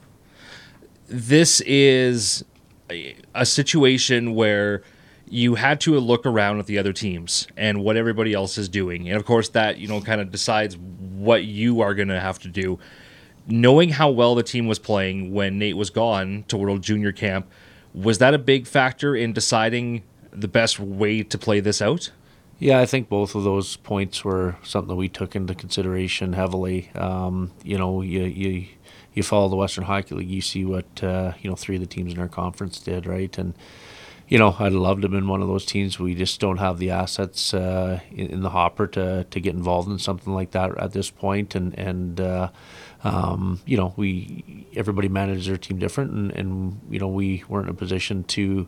This 1.07 1.61
is 1.61 2.43
a, 2.89 3.15
a 3.33 3.45
situation 3.45 4.35
where 4.35 4.83
you 5.27 5.55
had 5.55 5.79
to 5.81 5.99
look 5.99 6.25
around 6.25 6.59
at 6.59 6.65
the 6.65 6.77
other 6.77 6.93
teams 6.93 7.47
and 7.57 7.83
what 7.83 7.97
everybody 7.97 8.33
else 8.33 8.57
is 8.57 8.69
doing, 8.69 9.07
and 9.07 9.17
of 9.17 9.25
course 9.25 9.49
that 9.49 9.77
you 9.77 9.87
know 9.87 10.01
kind 10.01 10.21
of 10.21 10.31
decides 10.31 10.77
what 10.77 11.45
you 11.45 11.81
are 11.81 11.93
going 11.93 12.09
to 12.09 12.19
have 12.19 12.39
to 12.39 12.47
do. 12.47 12.79
Knowing 13.47 13.89
how 13.89 14.09
well 14.09 14.35
the 14.35 14.43
team 14.43 14.67
was 14.67 14.79
playing 14.79 15.33
when 15.33 15.59
Nate 15.59 15.75
was 15.75 15.89
gone 15.89 16.45
to 16.47 16.55
World 16.55 16.81
Junior 16.81 17.11
Camp, 17.11 17.49
was 17.93 18.17
that 18.19 18.33
a 18.33 18.37
big 18.37 18.67
factor 18.67 19.15
in 19.15 19.33
deciding 19.33 20.03
the 20.31 20.47
best 20.47 20.79
way 20.79 21.23
to 21.23 21.37
play 21.37 21.59
this 21.59 21.81
out? 21.81 22.11
Yeah, 22.59 22.79
I 22.79 22.85
think 22.85 23.09
both 23.09 23.35
of 23.35 23.43
those 23.43 23.75
points 23.77 24.23
were 24.23 24.55
something 24.63 24.87
that 24.87 24.95
we 24.95 25.09
took 25.09 25.35
into 25.35 25.53
consideration 25.53 26.33
heavily. 26.33 26.91
Um, 26.95 27.51
you 27.63 27.77
know, 27.77 28.01
you, 28.01 28.23
you 28.23 28.67
you 29.13 29.23
follow 29.23 29.49
the 29.49 29.55
Western 29.55 29.83
Hockey 29.83 30.15
League, 30.15 30.29
you 30.29 30.41
see 30.41 30.65
what 30.65 31.03
uh, 31.03 31.33
you 31.41 31.49
know 31.49 31.55
three 31.55 31.75
of 31.75 31.81
the 31.81 31.87
teams 31.87 32.13
in 32.13 32.19
our 32.19 32.27
conference 32.27 32.79
did, 32.79 33.05
right? 33.05 33.37
And 33.37 33.53
you 34.27 34.39
know, 34.39 34.55
I'd 34.59 34.73
love 34.73 34.97
to 34.97 35.03
have 35.03 35.11
been 35.11 35.27
one 35.27 35.41
of 35.41 35.47
those 35.47 35.65
teams. 35.65 35.99
We 35.99 36.15
just 36.15 36.39
don't 36.39 36.57
have 36.57 36.79
the 36.79 36.91
assets 36.91 37.53
uh, 37.53 37.99
in, 38.11 38.27
in, 38.27 38.41
the 38.41 38.49
hopper 38.49 38.87
to, 38.87 39.25
to 39.25 39.39
get 39.39 39.53
involved 39.53 39.89
in 39.89 39.99
something 39.99 40.33
like 40.33 40.51
that 40.51 40.77
at 40.77 40.93
this 40.93 41.09
point. 41.09 41.55
And 41.55 41.77
and 41.77 42.19
uh, 42.19 42.49
um, 43.03 43.61
you 43.65 43.77
know, 43.77 43.93
we 43.97 44.67
everybody 44.75 45.09
manages 45.09 45.47
their 45.47 45.57
team 45.57 45.77
different, 45.77 46.11
and, 46.11 46.31
and 46.31 46.81
you 46.89 46.99
know, 46.99 47.07
we 47.07 47.43
weren't 47.47 47.67
in 47.67 47.71
a 47.71 47.77
position 47.77 48.23
to 48.25 48.67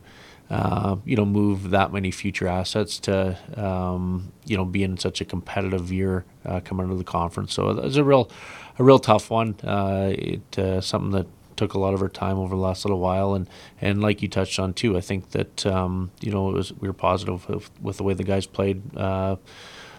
uh, 0.50 0.98
you 1.06 1.16
know, 1.16 1.26
move 1.26 1.72
that 1.72 1.92
many 1.92 2.12
future 2.12 2.48
assets 2.48 3.00
to, 3.00 3.38
um, 3.58 4.32
you 4.46 4.56
know, 4.56 4.64
be 4.64 4.84
in 4.84 4.98
such 4.98 5.20
a 5.20 5.26
competitive 5.26 5.92
year 5.92 6.24
uh, 6.46 6.60
coming 6.60 6.84
into 6.84 6.96
the 6.96 7.04
conference. 7.04 7.54
So 7.54 7.70
it 7.70 7.82
was 7.82 7.98
a 7.98 8.04
real, 8.04 8.30
a 8.78 8.84
real 8.84 9.00
tough 9.00 9.32
one. 9.32 9.56
Uh, 9.64 10.14
it 10.14 10.60
uh, 10.60 10.82
something 10.82 11.12
that 11.12 11.26
took 11.56 11.74
a 11.74 11.80
lot 11.80 11.94
of 11.94 12.00
her 12.00 12.10
time 12.10 12.38
over 12.38 12.56
the 12.56 12.62
last 12.62 12.86
little 12.86 13.00
while, 13.00 13.34
and 13.34 13.50
and 13.82 14.02
like 14.02 14.22
you 14.22 14.28
touched 14.28 14.60
on 14.60 14.74
too, 14.74 14.98
I 14.98 15.02
think 15.02 15.32
that 15.32 15.66
um, 15.66 16.12
you 16.22 16.32
know 16.32 16.50
it 16.50 16.54
was 16.54 16.74
we 16.74 16.88
were 16.88 16.94
positive 16.94 17.48
with, 17.50 17.70
with 17.82 17.98
the 17.98 18.04
way 18.04 18.14
the 18.14 18.24
guys 18.24 18.46
played. 18.46 18.82
Uh, 18.96 19.38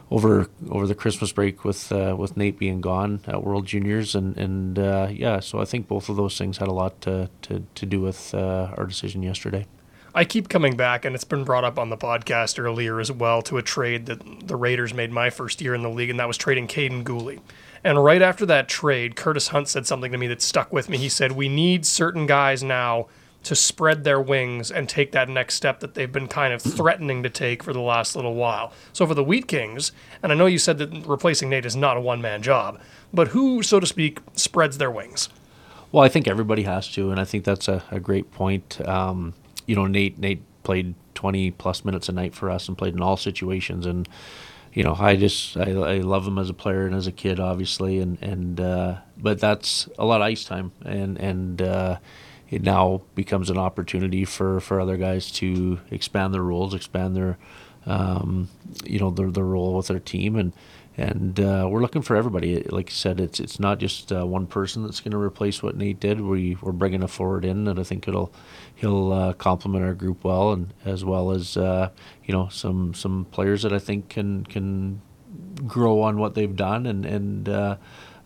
over 0.08 0.48
over 0.70 0.86
the 0.86 0.94
Christmas 0.94 1.32
break 1.32 1.64
with 1.64 1.90
uh, 1.90 2.14
with 2.16 2.36
Nate 2.36 2.58
being 2.58 2.80
gone 2.80 3.20
at 3.26 3.42
World 3.42 3.66
Juniors 3.66 4.14
and 4.14 4.36
and 4.36 4.78
uh, 4.78 5.08
yeah, 5.10 5.40
so 5.40 5.60
I 5.60 5.64
think 5.64 5.88
both 5.88 6.08
of 6.08 6.16
those 6.16 6.38
things 6.38 6.58
had 6.58 6.68
a 6.68 6.72
lot 6.72 7.00
to 7.02 7.28
to, 7.42 7.66
to 7.74 7.86
do 7.86 8.00
with 8.00 8.32
uh, 8.34 8.72
our 8.76 8.86
decision 8.86 9.22
yesterday. 9.22 9.66
I 10.14 10.24
keep 10.24 10.48
coming 10.48 10.76
back, 10.76 11.04
and 11.04 11.14
it's 11.14 11.24
been 11.24 11.44
brought 11.44 11.64
up 11.64 11.78
on 11.78 11.90
the 11.90 11.96
podcast 11.96 12.58
earlier 12.58 13.00
as 13.00 13.12
well, 13.12 13.42
to 13.42 13.58
a 13.58 13.62
trade 13.62 14.06
that 14.06 14.48
the 14.48 14.56
Raiders 14.56 14.94
made 14.94 15.12
my 15.12 15.28
first 15.28 15.60
year 15.60 15.74
in 15.74 15.82
the 15.82 15.90
league, 15.90 16.08
and 16.08 16.18
that 16.18 16.26
was 16.26 16.38
trading 16.38 16.66
Kaiden 16.68 17.04
Guhle. 17.04 17.38
And 17.86 18.02
right 18.02 18.20
after 18.20 18.44
that 18.46 18.68
trade, 18.68 19.14
Curtis 19.14 19.46
Hunt 19.48 19.68
said 19.68 19.86
something 19.86 20.10
to 20.10 20.18
me 20.18 20.26
that 20.26 20.42
stuck 20.42 20.72
with 20.72 20.88
me. 20.88 20.98
He 20.98 21.08
said, 21.08 21.30
We 21.30 21.48
need 21.48 21.86
certain 21.86 22.26
guys 22.26 22.64
now 22.64 23.06
to 23.44 23.54
spread 23.54 24.02
their 24.02 24.20
wings 24.20 24.72
and 24.72 24.88
take 24.88 25.12
that 25.12 25.28
next 25.28 25.54
step 25.54 25.78
that 25.78 25.94
they've 25.94 26.10
been 26.10 26.26
kind 26.26 26.52
of 26.52 26.60
threatening 26.60 27.22
to 27.22 27.30
take 27.30 27.62
for 27.62 27.72
the 27.72 27.80
last 27.80 28.16
little 28.16 28.34
while. 28.34 28.72
So 28.92 29.06
for 29.06 29.14
the 29.14 29.22
Wheat 29.22 29.46
Kings, 29.46 29.92
and 30.20 30.32
I 30.32 30.34
know 30.34 30.46
you 30.46 30.58
said 30.58 30.78
that 30.78 31.06
replacing 31.06 31.48
Nate 31.48 31.64
is 31.64 31.76
not 31.76 31.96
a 31.96 32.00
one 32.00 32.20
man 32.20 32.42
job, 32.42 32.80
but 33.14 33.28
who, 33.28 33.62
so 33.62 33.78
to 33.78 33.86
speak, 33.86 34.18
spreads 34.34 34.78
their 34.78 34.90
wings? 34.90 35.28
Well, 35.92 36.02
I 36.02 36.08
think 36.08 36.26
everybody 36.26 36.64
has 36.64 36.88
to, 36.94 37.12
and 37.12 37.20
I 37.20 37.24
think 37.24 37.44
that's 37.44 37.68
a, 37.68 37.84
a 37.92 38.00
great 38.00 38.32
point. 38.32 38.80
Um, 38.80 39.32
you 39.66 39.76
know, 39.76 39.86
Nate 39.86 40.18
Nate 40.18 40.42
played 40.64 40.96
20 41.14 41.52
plus 41.52 41.84
minutes 41.84 42.08
a 42.08 42.12
night 42.12 42.34
for 42.34 42.50
us 42.50 42.66
and 42.66 42.76
played 42.76 42.94
in 42.94 43.00
all 43.00 43.16
situations 43.16 43.86
and 43.86 44.08
you 44.76 44.82
know, 44.84 44.94
I 44.94 45.16
just 45.16 45.56
I, 45.56 45.70
I 45.70 45.98
love 46.00 46.26
him 46.28 46.38
as 46.38 46.50
a 46.50 46.54
player 46.54 46.84
and 46.84 46.94
as 46.94 47.06
a 47.06 47.12
kid, 47.12 47.40
obviously, 47.40 47.98
and 47.98 48.22
and 48.22 48.60
uh, 48.60 48.96
but 49.16 49.40
that's 49.40 49.88
a 49.98 50.04
lot 50.04 50.20
of 50.20 50.26
ice 50.26 50.44
time, 50.44 50.70
and 50.84 51.16
and 51.16 51.62
uh, 51.62 51.96
it 52.50 52.62
now 52.62 53.00
becomes 53.14 53.48
an 53.48 53.56
opportunity 53.56 54.26
for, 54.26 54.60
for 54.60 54.78
other 54.78 54.98
guys 54.98 55.30
to 55.32 55.80
expand 55.90 56.34
their 56.34 56.42
roles, 56.42 56.74
expand 56.74 57.16
their 57.16 57.38
um, 57.86 58.50
you 58.84 58.98
know 58.98 59.10
their 59.10 59.30
their 59.30 59.46
role 59.46 59.74
with 59.74 59.86
their 59.86 59.98
team, 59.98 60.36
and 60.36 60.52
and 60.98 61.38
uh, 61.38 61.68
we're 61.70 61.82
looking 61.82 62.00
for 62.00 62.16
everybody. 62.16 62.62
Like 62.62 62.88
I 62.88 62.92
said, 62.92 63.20
it's 63.20 63.38
it's 63.38 63.60
not 63.60 63.78
just 63.78 64.10
uh, 64.10 64.26
one 64.26 64.46
person 64.46 64.82
that's 64.82 65.00
going 65.00 65.12
to 65.12 65.18
replace 65.18 65.62
what 65.62 65.76
Nate 65.76 66.00
did. 66.00 66.20
We 66.22 66.56
we're 66.62 66.72
bringing 66.72 67.02
a 67.02 67.08
forward 67.08 67.44
in, 67.44 67.68
and 67.68 67.78
I 67.78 67.82
think 67.82 68.08
it'll 68.08 68.32
he'll 68.74 69.12
uh, 69.12 69.32
complement 69.34 69.84
our 69.84 69.92
group 69.92 70.24
well, 70.24 70.52
and 70.52 70.72
as 70.86 71.04
well 71.04 71.32
as 71.32 71.56
uh, 71.56 71.90
you 72.24 72.32
know 72.32 72.48
some 72.48 72.94
some 72.94 73.26
players 73.30 73.62
that 73.62 73.74
I 73.74 73.78
think 73.78 74.08
can 74.08 74.44
can 74.44 75.02
grow 75.66 76.00
on 76.00 76.16
what 76.16 76.34
they've 76.34 76.56
done, 76.56 76.86
and 76.86 77.04
and 77.04 77.48
uh, 77.48 77.76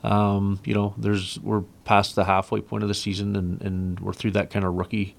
um, 0.05 0.61
you 0.65 0.75
know 0.75 0.95
there's 0.97 1.41
we're 1.41 1.63
past 1.85 2.15
the 2.15 2.25
halfway 2.25 2.61
point 2.61 2.85
of 2.85 2.89
the 2.89 2.95
season, 2.95 3.35
and, 3.35 3.61
and 3.63 3.99
we're 3.99 4.13
through 4.13 4.33
that 4.33 4.51
kind 4.51 4.65
of 4.65 4.75
rookie. 4.75 5.17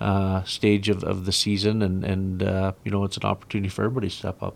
Uh, 0.00 0.44
stage 0.44 0.88
of, 0.88 1.02
of 1.02 1.24
the 1.24 1.32
season 1.32 1.82
and 1.82 2.04
and 2.04 2.40
you 2.84 2.90
know 2.92 3.02
it's 3.02 3.16
an 3.16 3.24
opportunity 3.24 3.68
for 3.68 3.82
everybody 3.82 4.08
to 4.08 4.14
step 4.14 4.40
up 4.44 4.54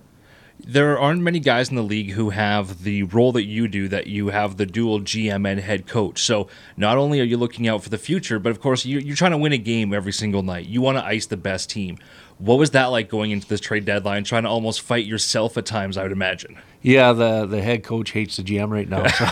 there 0.65 0.99
aren't 0.99 1.23
many 1.23 1.41
guys 1.41 1.71
in 1.71 1.77
the 1.77 1.83
league 1.83 2.13
who 2.13 2.31
have 2.31 2.85
the 2.85 3.03
role 3.05 3.33
that 3.33 3.45
you 3.45 3.69
do 3.69 3.89
that 3.89 4.07
you 4.07 4.29
have 4.29 4.57
the 4.57 4.67
dual 4.67 5.01
gm 5.01 5.47
and 5.47 5.61
head 5.61 5.87
coach. 5.87 6.23
So 6.23 6.49
not 6.77 6.97
only 6.97 7.21
are 7.21 7.25
you 7.25 7.37
looking 7.37 7.69
out 7.69 7.83
for 7.83 7.91
the 7.91 7.99
future 7.99 8.39
but 8.39 8.51
of 8.51 8.61
course 8.61 8.87
you're, 8.87 9.01
you're 9.01 9.17
trying 9.17 9.33
to 9.33 9.39
win 9.39 9.53
a 9.53 9.59
game 9.59 9.93
every 9.93 10.13
single 10.13 10.43
night. 10.43 10.67
You 10.67 10.81
want 10.81 10.99
to 10.99 11.05
ice 11.05 11.27
the 11.27 11.37
best 11.37 11.71
team 11.71 11.99
what 12.43 12.59
was 12.59 12.71
that 12.71 12.87
like 12.87 13.09
going 13.09 13.31
into 13.31 13.47
this 13.47 13.61
trade 13.61 13.85
deadline 13.85 14.25
trying 14.25 14.43
to 14.43 14.49
almost 14.49 14.81
fight 14.81 15.07
yourself 15.07 15.57
at 15.57 15.65
times 15.65 15.97
i 15.97 16.03
would 16.03 16.13
imagine 16.13 16.59
yeah, 16.83 17.13
the 17.13 17.47
the 17.47 17.63
head 17.63 17.85
coach 17.85 18.11
hates 18.11 18.37
the 18.37 18.43
GM 18.43 18.69
right 18.71 18.89
now. 18.89 19.07
So. 19.07 19.25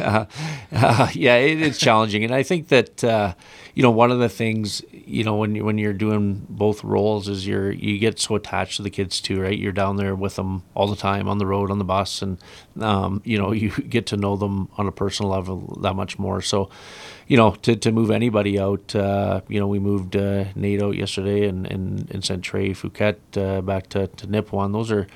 uh, 0.04 0.24
uh, 0.72 1.08
yeah, 1.12 1.36
it, 1.36 1.62
it's 1.62 1.78
challenging, 1.78 2.24
and 2.24 2.34
I 2.34 2.42
think 2.42 2.66
that 2.68 3.04
uh, 3.04 3.34
you 3.74 3.84
know 3.84 3.92
one 3.92 4.10
of 4.10 4.18
the 4.18 4.28
things 4.28 4.82
you 4.90 5.22
know 5.22 5.36
when 5.36 5.54
you, 5.54 5.64
when 5.64 5.78
you're 5.78 5.92
doing 5.92 6.44
both 6.48 6.82
roles 6.82 7.28
is 7.28 7.46
you're 7.46 7.70
you 7.70 8.00
get 8.00 8.18
so 8.18 8.34
attached 8.34 8.78
to 8.78 8.82
the 8.82 8.90
kids 8.90 9.20
too, 9.20 9.40
right? 9.40 9.56
You're 9.56 9.70
down 9.70 9.98
there 9.98 10.16
with 10.16 10.34
them 10.34 10.64
all 10.74 10.88
the 10.88 10.96
time 10.96 11.28
on 11.28 11.38
the 11.38 11.46
road 11.46 11.70
on 11.70 11.78
the 11.78 11.84
bus, 11.84 12.22
and 12.22 12.38
um, 12.80 13.22
you 13.24 13.38
know 13.38 13.52
you 13.52 13.70
get 13.70 14.06
to 14.06 14.16
know 14.16 14.34
them 14.34 14.68
on 14.76 14.88
a 14.88 14.92
personal 14.92 15.30
level 15.30 15.78
that 15.82 15.94
much 15.94 16.18
more. 16.18 16.42
So 16.42 16.70
you 17.28 17.36
know, 17.36 17.52
to, 17.52 17.76
to 17.76 17.92
move 17.92 18.10
anybody 18.10 18.58
out, 18.58 18.94
uh, 18.94 19.40
you 19.48 19.60
know, 19.60 19.66
we 19.66 19.78
moved 19.78 20.16
uh, 20.16 20.44
Nate 20.54 20.82
out 20.82 20.96
yesterday 20.96 21.48
and, 21.48 21.66
and, 21.66 22.10
and 22.10 22.24
sent 22.24 22.42
Trey 22.42 22.72
Fouquet 22.72 23.16
uh, 23.36 23.60
back 23.60 23.88
to, 23.90 24.06
to 24.08 24.26
Nipawin. 24.26 24.72
Those 24.72 24.90
are, 24.90 25.06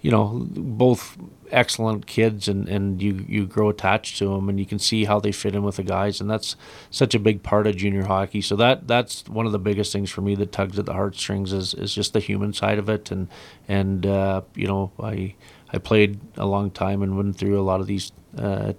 you 0.00 0.10
know, 0.10 0.46
both 0.50 1.16
excellent 1.50 2.06
kids 2.06 2.48
and, 2.48 2.68
and 2.68 3.00
you, 3.00 3.24
you 3.28 3.46
grow 3.46 3.68
attached 3.68 4.18
to 4.18 4.24
them 4.26 4.48
and 4.48 4.58
you 4.58 4.66
can 4.66 4.78
see 4.78 5.04
how 5.04 5.20
they 5.20 5.30
fit 5.30 5.54
in 5.54 5.62
with 5.62 5.76
the 5.76 5.82
guys. 5.82 6.20
And 6.20 6.28
that's 6.28 6.56
such 6.90 7.14
a 7.14 7.18
big 7.18 7.42
part 7.42 7.66
of 7.66 7.76
junior 7.76 8.04
hockey. 8.04 8.40
So 8.40 8.56
that, 8.56 8.88
that's 8.88 9.28
one 9.28 9.46
of 9.46 9.52
the 9.52 9.58
biggest 9.58 9.92
things 9.92 10.10
for 10.10 10.22
me 10.22 10.34
that 10.36 10.50
tugs 10.50 10.78
at 10.78 10.86
the 10.86 10.92
heartstrings 10.92 11.52
is, 11.52 11.74
is 11.74 11.94
just 11.94 12.12
the 12.12 12.20
human 12.20 12.52
side 12.52 12.78
of 12.78 12.88
it. 12.88 13.10
And, 13.10 13.28
and, 13.68 14.04
uh, 14.06 14.42
you 14.54 14.66
know, 14.66 14.90
I, 15.00 15.34
I 15.72 15.78
played 15.78 16.18
a 16.36 16.46
long 16.46 16.70
time 16.70 17.02
and 17.02 17.16
went 17.16 17.36
through 17.36 17.60
a 17.60 17.62
lot 17.62 17.80
of 17.80 17.86
these, 17.86 18.12
uh, 18.36 18.72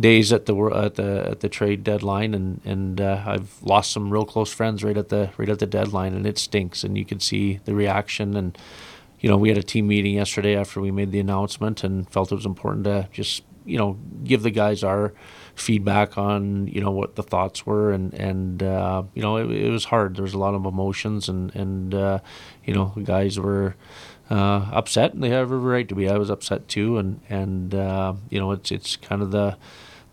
days 0.00 0.32
at 0.32 0.46
the 0.46 0.56
at 0.74 0.94
the 0.96 1.28
at 1.30 1.40
the 1.40 1.48
trade 1.48 1.84
deadline, 1.84 2.34
and 2.34 2.60
and 2.64 3.00
uh, 3.00 3.22
I've 3.26 3.62
lost 3.62 3.92
some 3.92 4.10
real 4.10 4.24
close 4.24 4.52
friends 4.52 4.82
right 4.82 4.96
at 4.96 5.10
the 5.10 5.30
right 5.36 5.48
at 5.48 5.58
the 5.58 5.66
deadline, 5.66 6.14
and 6.14 6.26
it 6.26 6.38
stinks. 6.38 6.82
And 6.82 6.96
you 6.98 7.04
can 7.04 7.20
see 7.20 7.60
the 7.64 7.74
reaction, 7.74 8.36
and 8.36 8.56
you 9.20 9.28
know, 9.28 9.36
we 9.36 9.48
had 9.48 9.58
a 9.58 9.62
team 9.62 9.86
meeting 9.86 10.14
yesterday 10.14 10.56
after 10.56 10.80
we 10.80 10.90
made 10.90 11.12
the 11.12 11.20
announcement 11.20 11.84
and 11.84 12.10
felt 12.10 12.32
it 12.32 12.34
was 12.34 12.46
important 12.46 12.84
to 12.84 13.08
just, 13.12 13.42
you 13.66 13.76
know, 13.76 13.98
give 14.24 14.42
the 14.42 14.50
guys 14.50 14.82
our 14.82 15.12
feedback 15.54 16.16
on, 16.16 16.66
you 16.66 16.80
know, 16.80 16.90
what 16.90 17.16
the 17.16 17.22
thoughts 17.22 17.66
were. 17.66 17.92
And, 17.92 18.14
and 18.14 18.62
uh, 18.62 19.02
you 19.14 19.20
know, 19.20 19.36
it, 19.36 19.50
it, 19.50 19.70
was 19.70 19.84
hard. 19.84 20.16
There 20.16 20.22
was 20.22 20.32
a 20.32 20.38
lot 20.38 20.54
of 20.54 20.64
emotions 20.64 21.28
and, 21.28 21.54
and 21.54 21.94
uh, 21.94 22.20
you 22.64 22.72
know, 22.72 22.92
the 22.96 23.02
guys 23.02 23.38
were 23.38 23.76
uh, 24.30 24.70
upset 24.72 25.12
and 25.12 25.22
they 25.22 25.28
have 25.28 25.52
every 25.52 25.58
right 25.58 25.88
to 25.88 25.94
be. 25.94 26.08
I 26.08 26.16
was 26.16 26.30
upset 26.30 26.66
too. 26.66 26.96
And, 26.96 27.20
and 27.28 27.74
uh, 27.74 28.14
you 28.30 28.38
know, 28.40 28.52
it's, 28.52 28.72
it's 28.72 28.96
kind 28.96 29.20
of 29.20 29.32
the, 29.32 29.58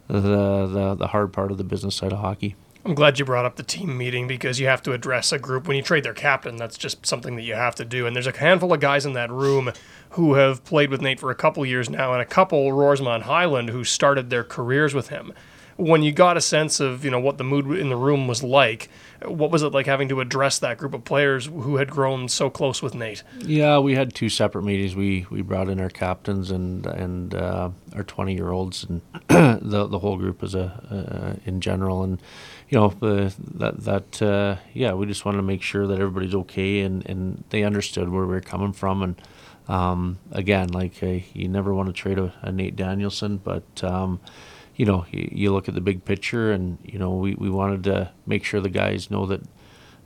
the, 0.08 0.68
the, 0.68 0.96
the 0.96 1.08
hard 1.08 1.34
part 1.34 1.52
of 1.52 1.58
the 1.58 1.64
business 1.64 1.96
side 1.96 2.14
of 2.14 2.20
hockey. 2.20 2.56
I'm 2.86 2.96
glad 2.96 3.20
you 3.20 3.26
brought 3.26 3.44
up 3.44 3.58
the 3.58 3.64
team 3.64 3.98
meeting 3.98 4.28
because 4.28 4.62
you 4.62 4.68
have 4.68 4.82
to 4.84 4.94
address 4.94 5.34
a 5.34 5.40
group. 5.40 5.68
When 5.68 5.76
you 5.76 5.84
trade 5.84 6.06
their 6.06 6.14
captain, 6.14 6.56
that's 6.56 6.78
just 6.78 7.06
something 7.06 7.36
that 7.36 7.42
you 7.42 7.54
have 7.54 7.76
to 7.76 7.86
do. 7.86 8.08
And 8.08 8.16
there's 8.16 8.28
a 8.28 8.38
handful 8.38 8.72
of 8.72 8.80
guys 8.80 9.06
in 9.06 9.12
that 9.12 9.30
room 9.30 9.74
who 10.12 10.36
have 10.36 10.64
played 10.64 10.90
with 10.90 11.02
Nate 11.02 11.20
for 11.20 11.30
a 11.30 11.36
couple 11.36 11.66
years 11.66 11.90
now, 11.90 12.14
and 12.14 12.22
a 12.22 12.26
couple, 12.26 12.72
Roersma 12.72 13.22
Hyland, 13.22 13.72
who 13.72 13.84
started 13.84 14.30
their 14.30 14.46
careers 14.46 14.94
with 14.94 15.10
him. 15.10 15.34
When 15.77 16.01
you 16.01 16.12
got 16.12 16.38
a 16.38 16.41
sense 16.41 16.79
of 16.79 17.05
you 17.05 17.12
know 17.12 17.19
what 17.19 17.38
the 17.38 17.43
mood 17.43 17.77
in 17.77 17.89
the 17.89 17.96
room 17.96 18.27
was 18.27 18.43
like, 18.43 18.89
what 19.24 19.51
was 19.51 19.63
it 19.63 19.74
like 19.74 19.86
having 19.86 20.10
to 20.10 20.22
address 20.22 20.60
that 20.60 20.77
group 20.77 20.93
of 20.93 21.03
players 21.05 21.46
who 21.46 21.77
had 21.77 21.89
grown 21.89 22.27
so 22.27 22.50
close 22.50 22.81
with 22.81 22.96
Nate? 22.96 23.24
Yeah, 23.39 23.77
we 23.79 23.96
had 23.96 24.13
two 24.15 24.29
separate 24.29 24.63
meetings. 24.63 24.96
We 24.96 25.25
we 25.29 25.41
brought 25.41 25.69
in 25.69 25.79
our 25.79 25.89
captains 25.89 26.51
and 26.51 26.86
and 26.86 27.36
uh, 27.36 27.69
our 27.96 28.03
20 28.03 28.34
year 28.34 28.50
olds 28.50 28.84
and 28.84 29.01
the 29.27 29.88
the 29.88 30.00
whole 30.00 30.17
group 30.17 30.41
as 30.43 30.55
a 30.55 31.38
uh, 31.39 31.39
in 31.46 31.62
general 31.62 32.03
and 32.03 32.19
you 32.69 32.77
know, 32.77 32.93
uh, 33.01 33.29
that 33.55 33.84
that 33.84 34.22
uh, 34.22 34.57
yeah, 34.74 34.93
we 34.93 35.05
just 35.05 35.25
wanted 35.25 35.38
to 35.38 35.43
make 35.43 35.62
sure 35.62 35.88
that 35.88 36.00
everybody's 36.00 36.36
okay 36.36 36.81
and, 36.81 37.07
and 37.10 37.43
they 37.50 37.63
understood 37.63 38.10
where 38.10 38.25
we 38.25 38.36
are 38.36 38.41
coming 38.41 38.74
from 38.74 39.03
and 39.03 39.22
um, 39.67 40.19
again, 40.31 40.69
like 40.69 41.01
uh, 41.03 41.19
you 41.34 41.50
never 41.50 41.74
want 41.74 41.88
to 41.88 41.93
trade 41.93 42.17
a, 42.17 42.34
a 42.41 42.51
Nate 42.51 42.75
Danielson, 42.75 43.38
but 43.38 43.84
um, 43.84 44.19
you 44.77 44.86
know, 44.86 45.05
you, 45.12 45.29
you, 45.31 45.51
look 45.51 45.67
at 45.67 45.74
the 45.74 45.81
big 45.81 46.05
picture, 46.05 46.51
and 46.51 46.77
you 46.84 47.00
know, 47.00 47.12
we, 47.12 47.34
we 47.36 47.50
wanted 47.50 47.84
to 47.86 48.12
make 48.25 48.46
sure 48.46 48.62
the 48.62 48.69
guys 48.69 49.12
know 49.12 49.25
that 49.25 49.41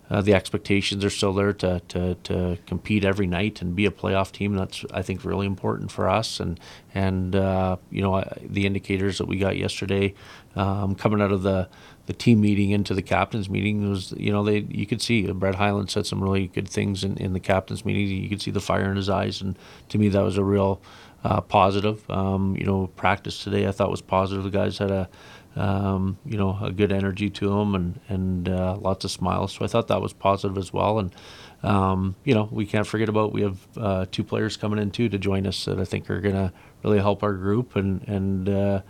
uh, 0.10 0.22
the 0.22 0.34
expectations 0.34 1.06
are 1.06 1.10
still 1.10 1.34
there 1.34 1.54
to, 1.54 1.82
to, 1.88 2.16
to 2.16 2.58
compete 2.66 3.06
every 3.06 3.28
night 3.28 3.62
and 3.62 3.76
be 3.76 3.86
a 3.86 3.92
playoff 3.92 4.32
team. 4.32 4.56
That's 4.56 4.84
I 4.94 5.02
think 5.02 5.24
really 5.26 5.46
important 5.46 5.92
for 5.92 6.10
us, 6.10 6.40
and 6.40 6.58
and 6.94 7.36
uh, 7.36 7.78
you 7.90 8.02
know, 8.02 8.24
the 8.42 8.66
indicators 8.66 9.18
that 9.18 9.28
we 9.28 9.38
got 9.38 9.58
yesterday 9.58 10.14
um, 10.56 10.96
coming 10.96 11.22
out 11.22 11.32
of 11.32 11.44
the 11.44 11.68
the 12.08 12.14
team 12.14 12.42
meeting 12.42 12.72
into 12.72 12.94
the 12.94 13.02
captains 13.02 13.50
meeting 13.50 13.90
was 13.90 14.14
you 14.18 14.32
know 14.32 14.44
they 14.44 14.60
you 14.70 14.86
could 14.86 15.02
see 15.02 15.30
Brett 15.32 15.56
Hyland 15.56 15.90
said 15.90 16.06
some 16.06 16.22
really 16.22 16.48
good 16.48 16.68
things 16.68 17.04
in, 17.04 17.18
in 17.18 17.34
the 17.34 17.40
captains 17.40 17.86
meeting. 17.86 18.08
You 18.08 18.30
could 18.30 18.42
see 18.42 18.52
the 18.52 18.62
fire 18.62 18.90
in 18.90 18.96
his 18.96 19.10
eyes, 19.10 19.42
and 19.42 19.58
to 19.90 19.98
me 19.98 20.10
that 20.10 20.22
was 20.22 20.38
a 20.38 20.44
real 20.44 20.82
uh, 21.24 21.42
positive. 21.42 22.10
Um, 22.10 22.56
you 22.58 22.66
know, 22.66 22.88
practice 22.88 23.44
today 23.44 23.68
I 23.68 23.72
thought 23.72 23.92
was 23.92 24.02
positive. 24.02 24.44
The 24.44 24.50
guys 24.50 24.78
had 24.78 24.92
a 24.92 25.10
um, 25.56 26.18
you 26.26 26.38
know 26.38 26.58
a 26.62 26.72
good 26.72 26.92
energy 26.92 27.30
to 27.30 27.50
them 27.50 27.76
and 27.76 28.00
and 28.08 28.50
uh, 28.50 28.78
lots 28.78 29.06
of 29.06 29.12
smiles. 29.12 29.54
So 29.54 29.66
I 29.66 29.68
thought 29.68 29.88
that 29.90 30.02
was 30.02 30.14
positive 30.14 30.58
as 30.58 30.72
well. 30.72 31.00
And 31.00 31.14
um, 31.64 32.16
you 32.24 32.34
know 32.34 32.48
we 32.52 32.66
can't 32.66 32.88
forget 32.88 33.10
about 33.10 33.34
we 33.34 33.42
have 33.42 33.68
uh, 33.78 34.06
two 34.12 34.24
players 34.24 34.58
coming 34.58 34.80
in 34.80 34.92
too 34.92 35.10
to 35.10 35.18
join 35.18 35.46
us 35.46 35.66
that 35.66 35.80
I 35.80 35.86
think 35.86 36.10
are 36.10 36.22
to 36.22 36.54
really 36.84 37.00
help 37.00 37.24
our 37.24 37.34
group 37.34 37.76
and 37.76 38.08
and 38.08 38.50
uh, 38.50 38.82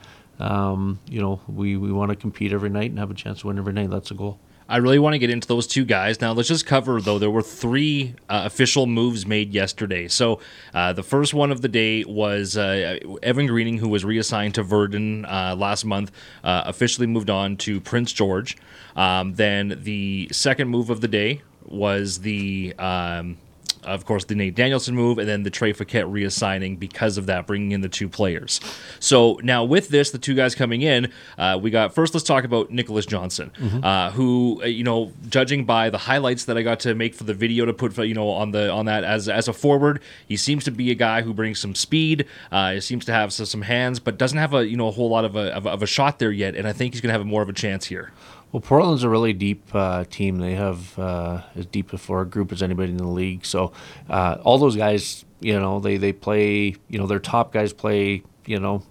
um, 0.41 0.99
you 1.07 1.21
know, 1.21 1.39
we, 1.47 1.77
we 1.77 1.91
want 1.91 2.09
to 2.09 2.15
compete 2.15 2.51
every 2.51 2.69
night 2.69 2.89
and 2.89 2.99
have 2.99 3.11
a 3.11 3.13
chance 3.13 3.41
to 3.41 3.47
win 3.47 3.59
every 3.59 3.73
night. 3.73 3.91
That's 3.91 4.09
the 4.09 4.15
goal. 4.15 4.39
I 4.71 4.77
really 4.77 4.99
want 4.99 5.15
to 5.15 5.19
get 5.19 5.29
into 5.29 5.49
those 5.49 5.67
two 5.67 5.83
guys. 5.83 6.21
Now, 6.21 6.31
let's 6.31 6.47
just 6.47 6.65
cover, 6.65 7.01
though, 7.01 7.19
there 7.19 7.29
were 7.29 7.41
three 7.41 8.15
uh, 8.29 8.43
official 8.45 8.87
moves 8.87 9.25
made 9.25 9.53
yesterday. 9.53 10.07
So, 10.07 10.39
uh, 10.73 10.93
the 10.93 11.03
first 11.03 11.33
one 11.33 11.51
of 11.51 11.59
the 11.59 11.67
day 11.67 12.05
was 12.05 12.55
uh, 12.55 12.97
Evan 13.21 13.47
Greening, 13.47 13.79
who 13.79 13.89
was 13.89 14.05
reassigned 14.05 14.55
to 14.55 14.63
Virden 14.63 15.25
uh, 15.29 15.57
last 15.57 15.83
month, 15.83 16.13
uh, 16.45 16.63
officially 16.65 17.05
moved 17.05 17.29
on 17.29 17.57
to 17.57 17.81
Prince 17.81 18.13
George. 18.13 18.55
Um, 18.95 19.33
then, 19.35 19.77
the 19.83 20.29
second 20.31 20.69
move 20.69 20.89
of 20.89 21.01
the 21.01 21.09
day 21.09 21.41
was 21.65 22.19
the. 22.19 22.73
Um, 22.79 23.37
of 23.83 24.05
course, 24.05 24.25
the 24.25 24.35
Nate 24.35 24.55
Danielson 24.55 24.95
move, 24.95 25.17
and 25.17 25.27
then 25.27 25.43
the 25.43 25.49
Trey 25.49 25.73
Fouquet 25.73 26.01
reassigning 26.01 26.79
because 26.79 27.17
of 27.17 27.25
that, 27.25 27.47
bringing 27.47 27.71
in 27.71 27.81
the 27.81 27.89
two 27.89 28.07
players. 28.07 28.59
So 28.99 29.39
now 29.43 29.63
with 29.63 29.89
this, 29.89 30.11
the 30.11 30.17
two 30.17 30.35
guys 30.35 30.55
coming 30.55 30.81
in, 30.81 31.11
uh, 31.37 31.59
we 31.61 31.71
got 31.71 31.93
first. 31.93 32.13
Let's 32.13 32.23
talk 32.25 32.43
about 32.43 32.71
Nicholas 32.71 33.05
Johnson, 33.05 33.51
mm-hmm. 33.57 33.83
uh, 33.83 34.11
who 34.11 34.61
uh, 34.63 34.65
you 34.65 34.83
know, 34.83 35.11
judging 35.29 35.65
by 35.65 35.89
the 35.89 35.97
highlights 35.97 36.45
that 36.45 36.57
I 36.57 36.61
got 36.61 36.79
to 36.81 36.95
make 36.95 37.15
for 37.15 37.23
the 37.23 37.33
video 37.33 37.65
to 37.65 37.73
put, 37.73 37.97
you 37.97 38.13
know, 38.13 38.29
on 38.29 38.51
the 38.51 38.69
on 38.71 38.85
that 38.85 39.03
as 39.03 39.27
as 39.27 39.47
a 39.47 39.53
forward, 39.53 40.01
he 40.27 40.37
seems 40.37 40.63
to 40.65 40.71
be 40.71 40.91
a 40.91 40.95
guy 40.95 41.21
who 41.21 41.33
brings 41.33 41.59
some 41.59 41.75
speed. 41.75 42.25
Uh, 42.51 42.73
he 42.73 42.81
seems 42.81 43.05
to 43.05 43.11
have 43.11 43.33
some 43.33 43.61
hands, 43.61 43.99
but 43.99 44.17
doesn't 44.17 44.37
have 44.37 44.53
a 44.53 44.65
you 44.67 44.77
know 44.77 44.87
a 44.87 44.91
whole 44.91 45.09
lot 45.09 45.25
of 45.25 45.35
a, 45.35 45.53
of 45.55 45.65
a, 45.65 45.69
of 45.69 45.83
a 45.83 45.87
shot 45.87 46.19
there 46.19 46.31
yet. 46.31 46.55
And 46.55 46.67
I 46.67 46.73
think 46.73 46.93
he's 46.93 47.01
going 47.01 47.13
to 47.13 47.17
have 47.17 47.25
more 47.25 47.41
of 47.41 47.49
a 47.49 47.53
chance 47.53 47.85
here. 47.85 48.11
Well, 48.51 48.61
Portland's 48.61 49.03
a 49.03 49.09
really 49.09 49.31
deep 49.33 49.73
uh, 49.73 50.03
team. 50.09 50.39
They 50.39 50.55
have 50.55 50.99
uh, 50.99 51.43
as 51.55 51.65
deep 51.65 51.93
a 51.93 52.13
a 52.19 52.25
group 52.25 52.51
as 52.51 52.61
anybody 52.61 52.91
in 52.91 52.97
the 52.97 53.07
league. 53.07 53.45
So 53.45 53.71
uh, 54.09 54.37
all 54.43 54.57
those 54.57 54.75
guys, 54.75 55.23
you 55.39 55.57
know, 55.57 55.79
they 55.79 55.97
they 55.97 56.11
play. 56.11 56.75
You 56.89 56.99
know, 56.99 57.07
their 57.07 57.19
top 57.19 57.53
guys 57.53 57.71
play. 57.71 58.23
You 58.45 58.59
know, 58.59 58.83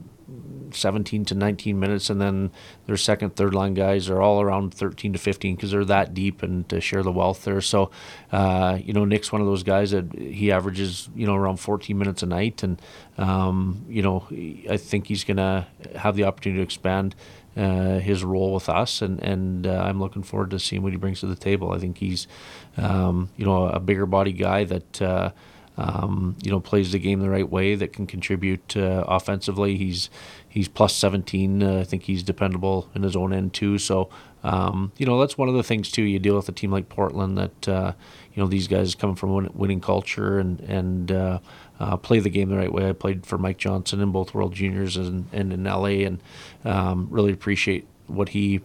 17 0.73 1.25
to 1.27 1.35
19 1.35 1.79
minutes, 1.79 2.11
and 2.11 2.21
then 2.21 2.51
their 2.87 2.97
second, 2.97 3.37
third 3.37 3.55
line 3.55 3.75
guys 3.75 4.09
are 4.09 4.21
all 4.21 4.41
around 4.41 4.75
13 4.75 5.13
to 5.13 5.19
15 5.19 5.57
because 5.57 5.71
they're 5.71 5.85
that 5.85 6.15
deep 6.15 6.43
and 6.43 6.69
to 6.69 6.81
share 6.81 7.03
the 7.03 7.13
wealth 7.13 7.45
there. 7.45 7.61
So, 7.61 7.91
uh, 8.33 8.79
you 8.83 8.93
know, 8.93 9.05
Nick's 9.05 9.33
one 9.33 9.41
of 9.41 9.47
those 9.47 9.63
guys 9.63 9.91
that 9.91 10.13
he 10.15 10.53
averages, 10.53 11.09
you 11.15 11.27
know, 11.27 11.35
around 11.35 11.59
14 11.59 11.97
minutes 11.97 12.23
a 12.23 12.27
night, 12.27 12.63
and 12.63 12.81
um, 13.19 13.85
you 13.89 14.03
know, 14.03 14.27
I 14.71 14.77
think 14.77 15.07
he's 15.07 15.25
going 15.25 15.39
to 15.39 15.67
have 15.97 16.17
the 16.17 16.25
opportunity 16.25 16.61
to 16.61 16.65
expand 16.65 17.15
uh, 17.57 17.99
his 17.99 18.25
role 18.25 18.55
with 18.55 18.69
us, 18.69 19.03
and 19.03 19.21
and 19.23 19.67
uh, 19.67 19.83
I'm 19.85 20.01
looking 20.01 20.23
forward 20.23 20.51
to 20.51 20.59
seeing 20.59 20.83
what 20.83 20.93
he 20.93 20.99
brings 20.99 21.21
to 21.21 21.27
the 21.27 21.37
table. 21.37 21.73
I 21.73 21.79
think 21.79 21.99
he's, 21.99 22.27
um, 22.77 23.31
you 23.37 23.45
know, 23.45 23.67
a 23.67 23.81
bigger 23.81 24.07
body 24.07 24.33
guy 24.33 24.65
that. 24.65 25.03
Uh, 25.03 25.31
um, 25.77 26.37
you 26.43 26.51
know, 26.51 26.61
plays 26.61 26.93
the 26.93 26.99
game 26.99 27.21
the 27.21 27.31
right 27.31 27.49
way 27.49 27.75
that 27.75 27.95
can 27.95 28.07
contribute 28.07 28.77
uh, 28.77 29.05
offensively. 29.09 29.79
He's 29.79 30.11
he's 30.47 30.69
plus 30.69 30.95
17. 30.95 31.63
Uh, 31.63 31.79
I 31.79 31.85
think 31.85 32.03
he's 32.03 32.23
dependable 32.23 32.91
in 32.95 33.03
his 33.03 33.17
own 33.17 33.33
end 33.33 33.55
too. 33.55 33.79
So, 33.79 34.11
um, 34.43 34.93
you 34.99 35.07
know, 35.07 35.19
that's 35.19 35.39
one 35.39 35.49
of 35.49 35.55
the 35.55 35.63
things 35.63 35.91
too. 35.91 36.03
You 36.03 36.19
deal 36.19 36.37
with 36.37 36.49
a 36.51 36.53
team 36.53 36.71
like 36.71 36.91
Portland 36.91 37.39
that 37.39 37.69
uh, 37.69 37.93
you 38.35 38.43
know 38.43 38.49
these 38.49 38.69
guys 38.69 38.95
come 38.95 39.15
from 39.15 39.51
winning 39.55 39.81
culture 39.81 40.39
and 40.39 40.61
and 40.61 41.41
uh, 41.81 41.97
play 41.97 42.21
the 42.21 42.31
game 42.31 42.51
the 42.51 42.57
right 42.57 42.73
way. 42.73 42.89
I 42.89 42.93
played 42.93 43.27
for 43.27 43.39
Mike 43.39 43.57
Johnston 43.57 44.01
in 44.01 44.13
both 44.13 44.35
World 44.35 44.55
Juniors 44.55 44.97
and, 44.97 45.27
and 45.33 45.53
in 45.53 45.65
LA, 45.65 46.05
and 46.07 46.23
um, 46.65 47.09
really 47.11 47.33
appreciate 47.33 47.89
what 48.07 48.31
he, 48.31 48.61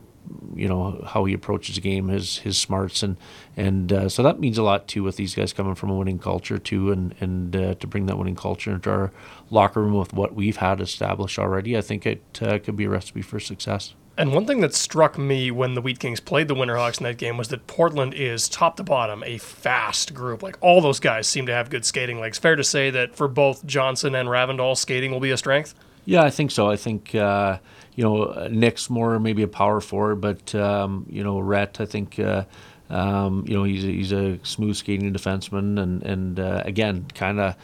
you 0.53 0.67
know, 0.67 1.01
how 1.07 1.23
he 1.23 1.33
approaches 1.33 1.75
the 1.75 1.81
game, 1.81 2.09
his 2.09 2.39
his 2.39 2.57
smarts, 2.57 3.01
and 3.01 3.15
and 3.55 3.93
uh, 3.93 4.09
so 4.09 4.21
that 4.21 4.39
means 4.39 4.57
a 4.57 4.63
lot 4.63 4.87
too 4.87 5.01
with 5.01 5.15
these 5.15 5.33
guys 5.33 5.53
coming 5.53 5.75
from 5.75 5.89
a 5.89 5.95
winning 5.95 6.19
culture 6.19 6.57
too, 6.57 6.91
and 6.91 7.15
and 7.21 7.55
uh, 7.55 7.73
to 7.75 7.87
bring 7.87 8.05
that 8.07 8.17
winning 8.17 8.35
culture 8.35 8.71
into 8.71 8.91
our 8.91 9.11
locker 9.49 9.81
room 9.81 9.93
with 9.93 10.13
what 10.13 10.35
we've 10.35 10.57
had 10.57 10.81
established 10.81 11.39
already, 11.39 11.77
I 11.77 11.81
think 11.81 12.05
it 12.05 12.21
uh, 12.41 12.59
could 12.59 12.75
be 12.75 12.83
a 12.83 12.89
recipe 12.89 13.21
for 13.21 13.39
success. 13.39 13.95
And 14.17 14.33
one 14.33 14.45
thing 14.45 14.61
that 14.61 14.73
struck 14.73 15.17
me 15.17 15.51
when 15.51 15.73
the 15.73 15.81
Wheat 15.81 15.99
Kings 15.99 16.21
played 16.21 16.47
the 16.47 16.55
Winterhawks 16.55 16.99
in 16.99 17.03
that 17.03 17.17
game 17.17 17.37
was 17.37 17.49
that 17.49 17.67
Portland 17.67 18.13
is 18.13 18.47
top 18.47 18.77
to 18.77 18.83
bottom 18.83 19.23
a 19.25 19.37
fast 19.37 20.13
group. 20.13 20.41
Like 20.41 20.57
all 20.61 20.79
those 20.79 21.01
guys 21.01 21.27
seem 21.27 21.45
to 21.47 21.53
have 21.53 21.69
good 21.69 21.83
skating 21.83 22.19
legs. 22.19 22.37
Fair 22.37 22.55
to 22.55 22.63
say 22.63 22.89
that 22.91 23.15
for 23.15 23.27
both 23.27 23.65
Johnson 23.65 24.15
and 24.15 24.29
Ravndal, 24.29 24.77
skating 24.77 25.11
will 25.11 25.19
be 25.19 25.31
a 25.31 25.37
strength. 25.37 25.75
Yeah, 26.05 26.21
I 26.23 26.29
think 26.29 26.51
so. 26.51 26.69
I 26.69 26.77
think 26.77 27.13
uh, 27.13 27.57
you 27.95 28.03
know 28.03 28.47
Nick's 28.49 28.89
more 28.89 29.19
maybe 29.19 29.43
a 29.43 29.47
power 29.47 29.81
forward, 29.81 30.21
but 30.21 30.55
um, 30.55 31.05
you 31.09 31.23
know 31.23 31.39
Rhett, 31.39 31.81
I 31.81 31.85
think. 31.85 32.19
Uh, 32.19 32.45
um, 32.87 33.43
you 33.47 33.55
know 33.57 33.63
he's 33.63 33.83
a, 33.83 33.87
he's 33.87 34.11
a 34.11 34.39
smooth 34.43 34.75
skating 34.75 35.11
defenseman, 35.11 35.81
and 35.81 36.03
and 36.03 36.39
uh, 36.39 36.61
again, 36.65 37.07
kind 37.15 37.39
of 37.39 37.55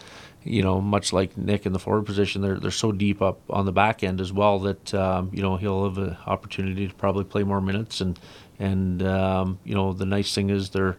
you 0.43 0.63
know, 0.63 0.81
much 0.81 1.13
like 1.13 1.37
Nick 1.37 1.65
in 1.65 1.73
the 1.73 1.79
forward 1.79 2.05
position, 2.05 2.41
they're 2.41 2.59
they're 2.59 2.71
so 2.71 2.91
deep 2.91 3.21
up 3.21 3.39
on 3.49 3.65
the 3.65 3.71
back 3.71 4.03
end 4.03 4.19
as 4.19 4.33
well 4.33 4.59
that 4.59 4.93
um, 4.93 5.29
you 5.33 5.41
know 5.41 5.57
he'll 5.57 5.83
have 5.85 5.97
an 5.97 6.17
opportunity 6.25 6.87
to 6.87 6.93
probably 6.95 7.23
play 7.23 7.43
more 7.43 7.61
minutes 7.61 8.01
and 8.01 8.19
and 8.59 9.03
um, 9.03 9.59
you 9.63 9.75
know 9.75 9.93
the 9.93 10.05
nice 10.05 10.33
thing 10.33 10.49
is 10.49 10.69
they're 10.69 10.97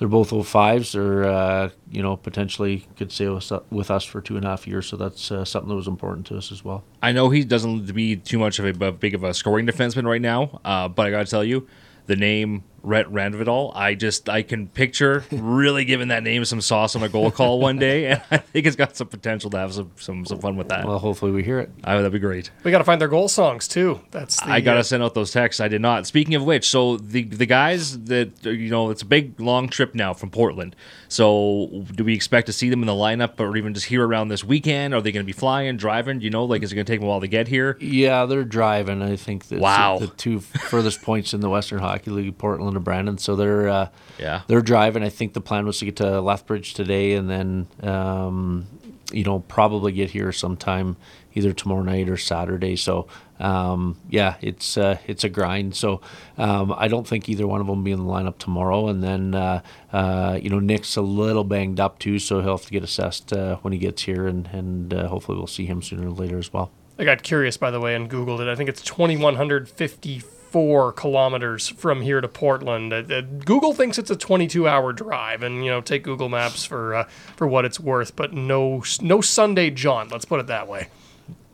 they're 0.00 0.08
both 0.08 0.30
05s. 0.30 0.92
They're 0.92 1.24
uh, 1.24 1.70
you 1.90 2.02
know 2.02 2.16
potentially 2.16 2.86
could 2.96 3.12
stay 3.12 3.28
with 3.28 3.90
us 3.90 4.04
for 4.04 4.22
two 4.22 4.36
and 4.36 4.46
a 4.46 4.48
half 4.48 4.66
years, 4.66 4.86
so 4.86 4.96
that's 4.96 5.30
uh, 5.30 5.44
something 5.44 5.68
that 5.68 5.74
was 5.74 5.86
important 5.86 6.26
to 6.28 6.38
us 6.38 6.50
as 6.50 6.64
well. 6.64 6.82
I 7.02 7.12
know 7.12 7.28
he 7.28 7.44
doesn't 7.44 7.86
to 7.86 7.92
be 7.92 8.16
too 8.16 8.38
much 8.38 8.58
of 8.58 8.82
a, 8.82 8.92
big 8.92 9.14
of 9.14 9.24
a 9.24 9.34
scoring 9.34 9.66
defenseman 9.66 10.06
right 10.06 10.22
now, 10.22 10.60
uh, 10.64 10.88
but 10.88 11.06
I 11.06 11.10
got 11.10 11.26
to 11.26 11.30
tell 11.30 11.44
you, 11.44 11.68
the 12.06 12.16
name 12.16 12.64
Rhett 12.82 13.06
Ravndal. 13.06 13.72
I 13.74 13.94
just 13.94 14.28
I 14.28 14.42
can 14.42 14.68
picture 14.68 15.24
really 15.30 15.84
giving 15.84 16.08
that 16.08 16.22
name 16.22 16.44
some 16.44 16.60
sauce 16.60 16.96
on 16.96 17.02
a 17.02 17.08
goal 17.08 17.30
call 17.30 17.60
one 17.60 17.78
day, 17.78 18.06
and 18.10 18.22
I 18.30 18.38
think 18.38 18.66
it's 18.66 18.76
got 18.76 18.96
some 18.96 19.08
potential 19.08 19.50
to 19.50 19.58
have 19.58 19.74
some 19.74 19.90
some, 19.96 20.24
some 20.26 20.38
fun 20.38 20.56
with 20.56 20.68
that. 20.68 20.86
Well, 20.86 20.98
hopefully 20.98 21.32
we 21.32 21.42
hear 21.42 21.58
it. 21.60 21.70
Oh, 21.84 21.96
that'd 21.96 22.12
be 22.12 22.18
great. 22.18 22.50
We 22.64 22.70
got 22.70 22.78
to 22.78 22.84
find 22.84 23.00
their 23.00 23.08
goal 23.08 23.28
songs 23.28 23.68
too. 23.68 24.00
That's 24.10 24.40
the, 24.40 24.50
I 24.50 24.60
got 24.60 24.74
to 24.74 24.80
uh, 24.80 24.82
send 24.82 25.02
out 25.02 25.14
those 25.14 25.30
texts. 25.30 25.60
I 25.60 25.68
did 25.68 25.80
not. 25.80 26.06
Speaking 26.06 26.34
of 26.34 26.44
which, 26.44 26.68
so 26.68 26.96
the 26.96 27.24
the 27.24 27.46
guys 27.46 27.98
that 28.04 28.44
you 28.44 28.70
know, 28.70 28.90
it's 28.90 29.02
a 29.02 29.06
big 29.06 29.38
long 29.40 29.68
trip 29.68 29.94
now 29.94 30.14
from 30.14 30.30
Portland. 30.30 30.76
So 31.08 31.84
do 31.94 32.04
we 32.04 32.14
expect 32.14 32.46
to 32.46 32.52
see 32.52 32.70
them 32.70 32.80
in 32.82 32.86
the 32.86 32.92
lineup, 32.92 33.38
or 33.40 33.56
even 33.56 33.74
just 33.74 33.86
here 33.86 34.06
around 34.06 34.28
this 34.28 34.44
weekend? 34.44 34.94
Are 34.94 35.00
they 35.00 35.12
going 35.12 35.24
to 35.24 35.26
be 35.26 35.36
flying, 35.36 35.76
driving? 35.76 36.20
You 36.20 36.30
know, 36.30 36.44
like 36.44 36.62
is 36.62 36.72
it 36.72 36.74
going 36.74 36.86
to 36.86 36.92
take 36.92 37.00
them 37.00 37.06
a 37.06 37.10
while 37.10 37.20
to 37.20 37.28
get 37.28 37.48
here? 37.48 37.76
Yeah, 37.80 38.26
they're 38.26 38.44
driving. 38.44 39.02
I 39.02 39.16
think. 39.16 39.44
wow. 39.50 39.98
The 39.98 40.06
two 40.08 40.40
furthest 40.70 41.02
points 41.02 41.34
in 41.34 41.40
the 41.40 41.50
Western 41.50 41.78
Hockey 41.80 42.10
League, 42.10 42.38
Portland 42.38 42.69
and 42.76 42.84
Brandon. 42.84 43.18
So 43.18 43.36
they're 43.36 43.50
they're 43.50 43.68
uh, 43.68 43.88
yeah 44.18 44.42
they're 44.46 44.62
driving. 44.62 45.02
I 45.02 45.08
think 45.08 45.32
the 45.32 45.40
plan 45.40 45.66
was 45.66 45.78
to 45.78 45.84
get 45.84 45.96
to 45.96 46.20
Lethbridge 46.20 46.74
today, 46.74 47.14
and 47.14 47.28
then 47.28 47.66
um, 47.82 48.66
you 49.12 49.24
know 49.24 49.40
probably 49.40 49.92
get 49.92 50.10
here 50.10 50.32
sometime 50.32 50.96
either 51.34 51.52
tomorrow 51.52 51.82
night 51.82 52.08
or 52.08 52.16
Saturday. 52.16 52.76
So 52.76 53.06
um, 53.38 53.98
yeah, 54.08 54.36
it's 54.40 54.76
uh, 54.76 54.98
it's 55.06 55.24
a 55.24 55.28
grind. 55.28 55.74
So 55.74 56.00
um, 56.38 56.74
I 56.76 56.88
don't 56.88 57.06
think 57.06 57.28
either 57.28 57.46
one 57.46 57.60
of 57.60 57.66
them 57.66 57.76
will 57.76 57.84
be 57.84 57.92
in 57.92 57.98
the 57.98 58.04
lineup 58.04 58.38
tomorrow. 58.38 58.88
And 58.88 59.02
then 59.02 59.34
uh, 59.34 59.62
uh, 59.92 60.38
you 60.40 60.50
know 60.50 60.60
Nick's 60.60 60.96
a 60.96 61.02
little 61.02 61.44
banged 61.44 61.80
up 61.80 61.98
too, 61.98 62.18
so 62.18 62.40
he'll 62.40 62.56
have 62.56 62.66
to 62.66 62.72
get 62.72 62.82
assessed 62.84 63.32
uh, 63.32 63.56
when 63.56 63.72
he 63.72 63.78
gets 63.78 64.02
here, 64.02 64.26
and 64.26 64.48
and 64.52 64.94
uh, 64.94 65.08
hopefully 65.08 65.38
we'll 65.38 65.46
see 65.46 65.66
him 65.66 65.82
sooner 65.82 66.08
or 66.08 66.12
later 66.12 66.38
as 66.38 66.52
well. 66.52 66.70
I 66.98 67.04
got 67.04 67.22
curious 67.22 67.56
by 67.56 67.70
the 67.70 67.80
way 67.80 67.94
and 67.94 68.10
googled 68.10 68.40
it. 68.40 68.48
I 68.48 68.54
think 68.54 68.68
it's 68.68 68.82
twenty 68.82 69.16
one 69.16 69.36
hundred 69.36 69.68
fifty 69.68 70.22
four 70.50 70.92
kilometers 70.92 71.68
from 71.68 72.02
here 72.02 72.20
to 72.20 72.28
Portland. 72.28 72.92
Uh, 72.92 73.02
uh, 73.08 73.20
Google 73.20 73.72
thinks 73.72 73.98
it's 73.98 74.10
a 74.10 74.16
22 74.16 74.66
hour 74.66 74.92
drive, 74.92 75.42
and 75.42 75.64
you 75.64 75.70
know, 75.70 75.80
take 75.80 76.02
Google 76.02 76.28
Maps 76.28 76.64
for 76.64 76.94
uh, 76.94 77.04
for 77.36 77.46
what 77.46 77.64
it's 77.64 77.78
worth. 77.78 78.16
But 78.16 78.32
no, 78.32 78.82
no 79.00 79.20
Sunday 79.20 79.70
jaunt. 79.70 80.10
Let's 80.10 80.24
put 80.24 80.40
it 80.40 80.46
that 80.48 80.68
way. 80.68 80.88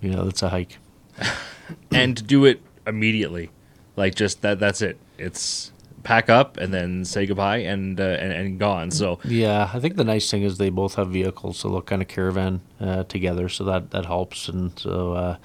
Yeah, 0.00 0.22
that's 0.22 0.42
a 0.42 0.48
hike. 0.48 0.78
and 1.92 2.26
do 2.26 2.44
it 2.44 2.62
immediately, 2.86 3.50
like 3.96 4.14
just 4.14 4.42
that. 4.42 4.58
That's 4.58 4.82
it. 4.82 4.98
It's 5.18 5.72
pack 6.06 6.30
up 6.30 6.56
and 6.56 6.72
then 6.72 7.04
say 7.04 7.26
goodbye 7.26 7.56
and 7.56 8.00
uh, 8.00 8.04
and, 8.04 8.32
and 8.32 8.58
gone. 8.60 8.90
So 8.92 9.18
Yeah, 9.24 9.70
I 9.74 9.80
think 9.80 9.96
the 9.96 10.04
nice 10.04 10.30
thing 10.30 10.42
is 10.44 10.56
they 10.56 10.70
both 10.70 10.94
have 10.94 11.08
vehicles, 11.08 11.58
so 11.58 11.68
they'll 11.68 11.82
kind 11.82 12.00
of 12.00 12.08
caravan 12.08 12.60
uh, 12.80 13.02
together, 13.04 13.48
so 13.48 13.64
that 13.64 13.90
that 13.90 14.06
helps. 14.06 14.48
And 14.48 14.78
so, 14.78 15.12
uh, 15.12 15.36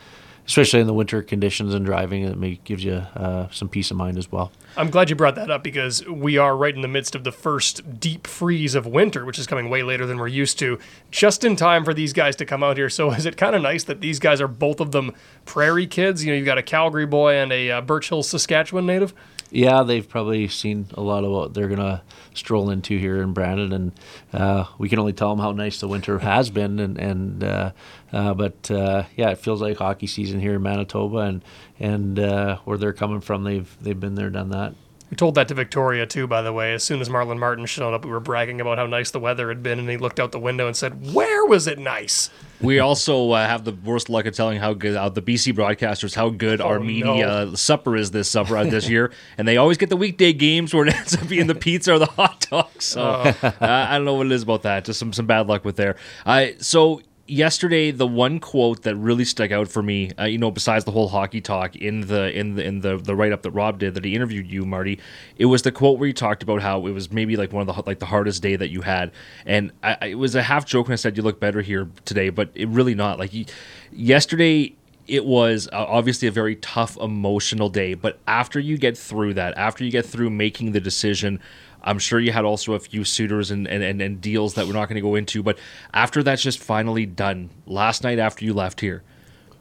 especially 0.51 0.81
in 0.81 0.87
the 0.87 0.93
winter 0.93 1.23
conditions 1.23 1.73
and 1.73 1.85
driving, 1.85 2.23
it 2.23 2.37
may 2.37 2.59
gives 2.65 2.83
you 2.83 2.95
uh, 3.15 3.47
some 3.51 3.69
peace 3.69 3.89
of 3.89 3.95
mind 3.95 4.17
as 4.17 4.29
well. 4.29 4.51
I'm 4.75 4.89
glad 4.89 5.09
you 5.09 5.15
brought 5.15 5.35
that 5.35 5.49
up 5.49 5.63
because 5.63 6.05
we 6.05 6.37
are 6.37 6.57
right 6.57 6.75
in 6.75 6.81
the 6.81 6.89
midst 6.89 7.15
of 7.15 7.23
the 7.23 7.31
first 7.31 8.01
deep 8.01 8.27
freeze 8.27 8.75
of 8.75 8.85
winter, 8.85 9.23
which 9.23 9.39
is 9.39 9.47
coming 9.47 9.69
way 9.69 9.81
later 9.81 10.05
than 10.05 10.17
we're 10.17 10.27
used 10.27 10.59
to, 10.59 10.77
just 11.09 11.45
in 11.45 11.55
time 11.55 11.85
for 11.85 11.93
these 11.93 12.11
guys 12.11 12.35
to 12.35 12.45
come 12.45 12.63
out 12.63 12.75
here. 12.75 12.89
So 12.89 13.11
is 13.11 13.25
it 13.25 13.37
kind 13.37 13.55
of 13.55 13.61
nice 13.61 13.85
that 13.85 14.01
these 14.01 14.19
guys 14.19 14.41
are 14.41 14.47
both 14.49 14.81
of 14.81 14.91
them 14.91 15.13
prairie 15.45 15.87
kids? 15.87 16.25
You 16.25 16.33
know, 16.33 16.37
you've 16.37 16.45
got 16.45 16.57
a 16.57 16.63
Calgary 16.63 17.05
boy 17.05 17.35
and 17.35 17.53
a 17.53 17.71
uh, 17.71 17.81
Birch 17.81 18.09
Hill, 18.09 18.21
Saskatchewan 18.21 18.85
native. 18.85 19.13
Yeah, 19.51 19.83
they've 19.83 20.07
probably 20.07 20.47
seen 20.47 20.87
a 20.93 21.01
lot 21.01 21.25
of 21.25 21.31
what 21.31 21.53
they're 21.53 21.67
gonna 21.67 22.03
stroll 22.33 22.69
into 22.69 22.97
here 22.97 23.21
in 23.21 23.33
Brandon, 23.33 23.73
and 23.73 23.91
uh, 24.31 24.65
we 24.77 24.87
can 24.87 24.97
only 24.97 25.11
tell 25.11 25.29
them 25.29 25.39
how 25.39 25.51
nice 25.51 25.81
the 25.81 25.89
winter 25.89 26.19
has 26.19 26.49
been. 26.49 26.79
And 26.79 26.97
and 26.97 27.43
uh, 27.43 27.71
uh, 28.13 28.33
but 28.33 28.71
uh, 28.71 29.03
yeah, 29.17 29.29
it 29.29 29.39
feels 29.39 29.61
like 29.61 29.77
hockey 29.77 30.07
season 30.07 30.39
here 30.39 30.55
in 30.55 30.63
Manitoba, 30.63 31.17
and 31.17 31.43
and 31.79 32.17
uh, 32.17 32.57
where 32.63 32.77
they're 32.77 32.93
coming 32.93 33.19
from, 33.19 33.43
they've 33.43 33.75
they've 33.81 33.99
been 33.99 34.15
there, 34.15 34.29
done 34.29 34.49
that. 34.49 34.73
We 35.12 35.17
told 35.17 35.36
that 35.36 35.50
to 35.50 35.54
Victoria 35.54 36.06
too, 36.08 36.26
by 36.26 36.41
the 36.41 36.54
way. 36.54 36.74
As 36.74 36.86
soon 36.86 37.02
as 37.02 37.10
Marlon 37.10 37.38
Martin 37.38 37.65
showed 37.65 37.93
up, 37.93 38.06
we 38.06 38.12
were 38.12 38.21
bragging 38.21 38.62
about 38.62 38.78
how 38.78 38.88
nice 38.88 39.12
the 39.12 39.19
weather 39.19 39.50
had 39.50 39.62
been, 39.62 39.78
and 39.78 39.89
he 39.89 39.97
looked 39.97 40.21
out 40.21 40.32
the 40.32 40.39
window 40.39 40.67
and 40.67 40.76
said, 40.76 41.13
"Where 41.13 41.45
was 41.45 41.67
it 41.67 41.78
nice?" 41.78 42.30
we 42.62 42.80
also 42.80 43.32
uh, 43.32 43.45
have 43.45 43.65
the 43.65 43.74
worst 43.74 44.10
luck 44.10 44.26
of 44.26 44.34
telling 44.36 44.60
how 44.60 44.74
good 44.74 44.95
uh, 44.95 45.10
the 45.10 45.21
BC 45.21 45.54
broadcasters 45.54 46.15
how 46.15 46.30
good 46.30 46.62
our 46.62 46.78
Oh, 46.78 46.84
media 46.84 47.52
supper 47.58 47.97
is 47.97 48.12
this 48.12 48.30
supper 48.30 48.56
uh, 48.56 48.63
this 48.63 48.88
year, 48.88 49.12
and 49.38 49.45
they 49.45 49.58
always 49.58 49.78
get 49.78 49.89
the 49.89 49.97
weekday 49.97 50.32
games 50.32 50.74
where 50.74 50.88
it 50.88 50.95
ends 50.95 51.17
up 51.17 51.28
being 51.28 51.47
the 51.47 51.56
pizza 51.56 51.93
or 51.93 52.00
the 52.00 52.06
hot 52.06 52.47
dogs. 52.50 52.86
So 52.86 53.02
uh, 53.02 53.34
I 53.60 53.97
don't 53.97 54.06
know 54.06 54.13
what 54.13 54.28
it 54.28 54.32
is 54.32 54.43
about 54.43 54.62
that. 54.63 54.86
Just 54.86 54.97
some 54.97 55.12
some 55.12 55.26
bad 55.26 55.47
luck 55.47 55.65
with 55.65 55.76
there. 55.76 55.97
Uh, 56.26 56.47
so 56.60 57.02
yesterday 57.31 57.91
the 57.91 58.05
one 58.05 58.41
quote 58.41 58.81
that 58.81 58.93
really 58.97 59.23
stuck 59.23 59.51
out 59.51 59.69
for 59.69 59.81
me 59.81 60.11
uh, 60.19 60.25
you 60.25 60.37
know 60.37 60.51
besides 60.51 60.83
the 60.83 60.91
whole 60.91 61.07
hockey 61.07 61.39
talk 61.39 61.77
in 61.77 62.01
the 62.01 62.37
in 62.37 62.55
the 62.55 62.63
in 62.63 62.81
the, 62.81 62.97
the 62.97 63.15
write-up 63.15 63.41
that 63.41 63.51
rob 63.51 63.79
did 63.79 63.93
that 63.93 64.03
he 64.03 64.13
interviewed 64.13 64.45
you 64.45 64.65
marty 64.65 64.99
it 65.37 65.45
was 65.45 65.61
the 65.61 65.71
quote 65.71 65.97
where 65.97 66.07
you 66.07 66.13
talked 66.13 66.43
about 66.43 66.61
how 66.61 66.85
it 66.85 66.91
was 66.91 67.09
maybe 67.09 67.37
like 67.37 67.53
one 67.53 67.67
of 67.67 67.73
the 67.73 67.83
like 67.87 67.99
the 67.99 68.05
hardest 68.05 68.41
day 68.43 68.57
that 68.57 68.69
you 68.69 68.81
had. 68.81 69.11
And 69.45 69.71
I- 69.81 70.09
it 70.09 70.15
was 70.15 70.35
a 70.35 70.43
half 70.43 70.65
joke 70.65 70.87
when 70.87 70.93
i 70.93 70.97
said 70.97 71.15
you 71.15 71.23
look 71.23 71.39
better 71.39 71.61
here 71.61 71.89
today 72.03 72.29
but 72.29 72.49
it 72.53 72.67
really 72.67 72.95
not. 72.95 73.17
Like 73.17 73.33
you, 73.33 73.45
yesterday 73.93 74.75
it 75.07 75.25
was 75.25 75.67
uh, 75.71 75.85
obviously 75.87 76.27
a 76.27 76.31
very 76.31 76.57
tough 76.57 76.97
emotional 76.97 77.69
day 77.69 77.93
but 77.93 78.19
after 78.27 78.59
you 78.59 78.77
get 78.77 78.97
through 78.97 79.33
that 79.35 79.57
after 79.57 79.83
you 79.85 79.91
get 79.91 80.05
through 80.05 80.29
making 80.29 80.73
the 80.73 80.79
decision 80.81 81.39
i'm 81.83 81.99
sure 81.99 82.19
you 82.19 82.31
had 82.31 82.45
also 82.45 82.73
a 82.73 82.79
few 82.79 83.03
suitors 83.03 83.51
and, 83.51 83.67
and, 83.67 83.83
and, 83.83 84.01
and 84.01 84.21
deals 84.21 84.53
that 84.55 84.67
we're 84.67 84.73
not 84.73 84.87
going 84.87 84.95
to 84.95 85.01
go 85.01 85.15
into 85.15 85.41
but 85.43 85.57
after 85.93 86.23
that's 86.23 86.41
just 86.41 86.59
finally 86.59 87.05
done 87.05 87.49
last 87.65 88.03
night 88.03 88.19
after 88.19 88.45
you 88.45 88.53
left 88.53 88.81
here 88.81 89.03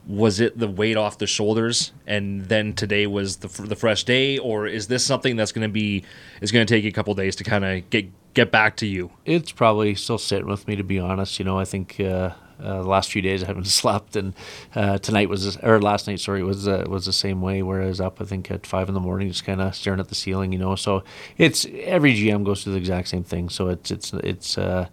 was 0.06 0.40
it 0.40 0.58
the 0.58 0.66
weight 0.66 0.96
off 0.96 1.18
the 1.18 1.26
shoulders 1.26 1.92
and 2.06 2.46
then 2.46 2.72
today 2.72 3.06
was 3.06 3.36
the, 3.38 3.48
the 3.62 3.76
fresh 3.76 4.04
day 4.04 4.38
or 4.38 4.66
is 4.66 4.88
this 4.88 5.04
something 5.04 5.36
that's 5.36 5.52
going 5.52 5.66
to 5.66 5.72
be 5.72 6.02
is 6.40 6.50
going 6.50 6.66
to 6.66 6.74
take 6.74 6.84
a 6.84 6.90
couple 6.90 7.14
days 7.14 7.36
to 7.36 7.44
kind 7.44 7.64
of 7.64 7.88
get 7.90 8.08
get 8.34 8.50
back 8.50 8.76
to 8.76 8.86
you 8.86 9.10
It's 9.24 9.52
probably 9.52 9.94
still 9.94 10.18
sitting 10.18 10.46
with 10.46 10.66
me 10.66 10.76
to 10.76 10.84
be 10.84 10.98
honest. 10.98 11.38
You 11.38 11.44
know, 11.44 11.58
I 11.58 11.64
think 11.64 12.00
uh, 12.00 12.30
the 12.60 12.88
last 12.88 13.10
few 13.10 13.22
days 13.22 13.42
I 13.42 13.46
haven't 13.46 13.66
slept, 13.82 14.16
and 14.16 14.34
uh, 14.74 14.98
tonight 14.98 15.28
was 15.28 15.56
or 15.58 15.80
last 15.80 16.06
night, 16.06 16.20
sorry, 16.20 16.42
was 16.42 16.68
uh, 16.68 16.84
was 16.88 17.06
the 17.06 17.12
same 17.12 17.40
way. 17.40 17.62
Where 17.62 17.82
I 17.82 17.86
was 17.86 18.00
up, 18.00 18.20
I 18.20 18.24
think 18.24 18.50
at 18.50 18.66
five 18.66 18.88
in 18.88 18.94
the 18.94 19.00
morning, 19.00 19.28
just 19.28 19.44
kind 19.44 19.60
of 19.60 19.74
staring 19.74 20.00
at 20.00 20.08
the 20.08 20.14
ceiling. 20.14 20.52
You 20.52 20.58
know, 20.58 20.76
so 20.76 21.02
it's 21.38 21.66
every 21.72 22.14
GM 22.14 22.44
goes 22.44 22.64
through 22.64 22.74
the 22.74 22.78
exact 22.78 23.08
same 23.08 23.24
thing. 23.24 23.48
So 23.48 23.68
it's 23.68 23.90
it's 23.90 24.12
it's. 24.12 24.58
Uh, 24.58 24.88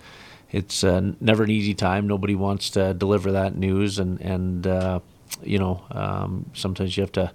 it's 0.49 0.81
uh, 0.81 1.11
never 1.19 1.43
an 1.43 1.49
easy 1.49 1.73
time. 1.73 2.07
Nobody 2.07 2.33
wants 2.33 2.69
to 2.69 2.93
deliver 2.93 3.33
that 3.33 3.57
news, 3.57 3.99
and 3.99 4.21
and 4.21 4.65
uh, 4.65 4.99
you 5.43 5.59
know 5.59 5.83
um, 5.91 6.49
sometimes 6.53 6.95
you 6.95 7.01
have 7.01 7.11
to 7.13 7.31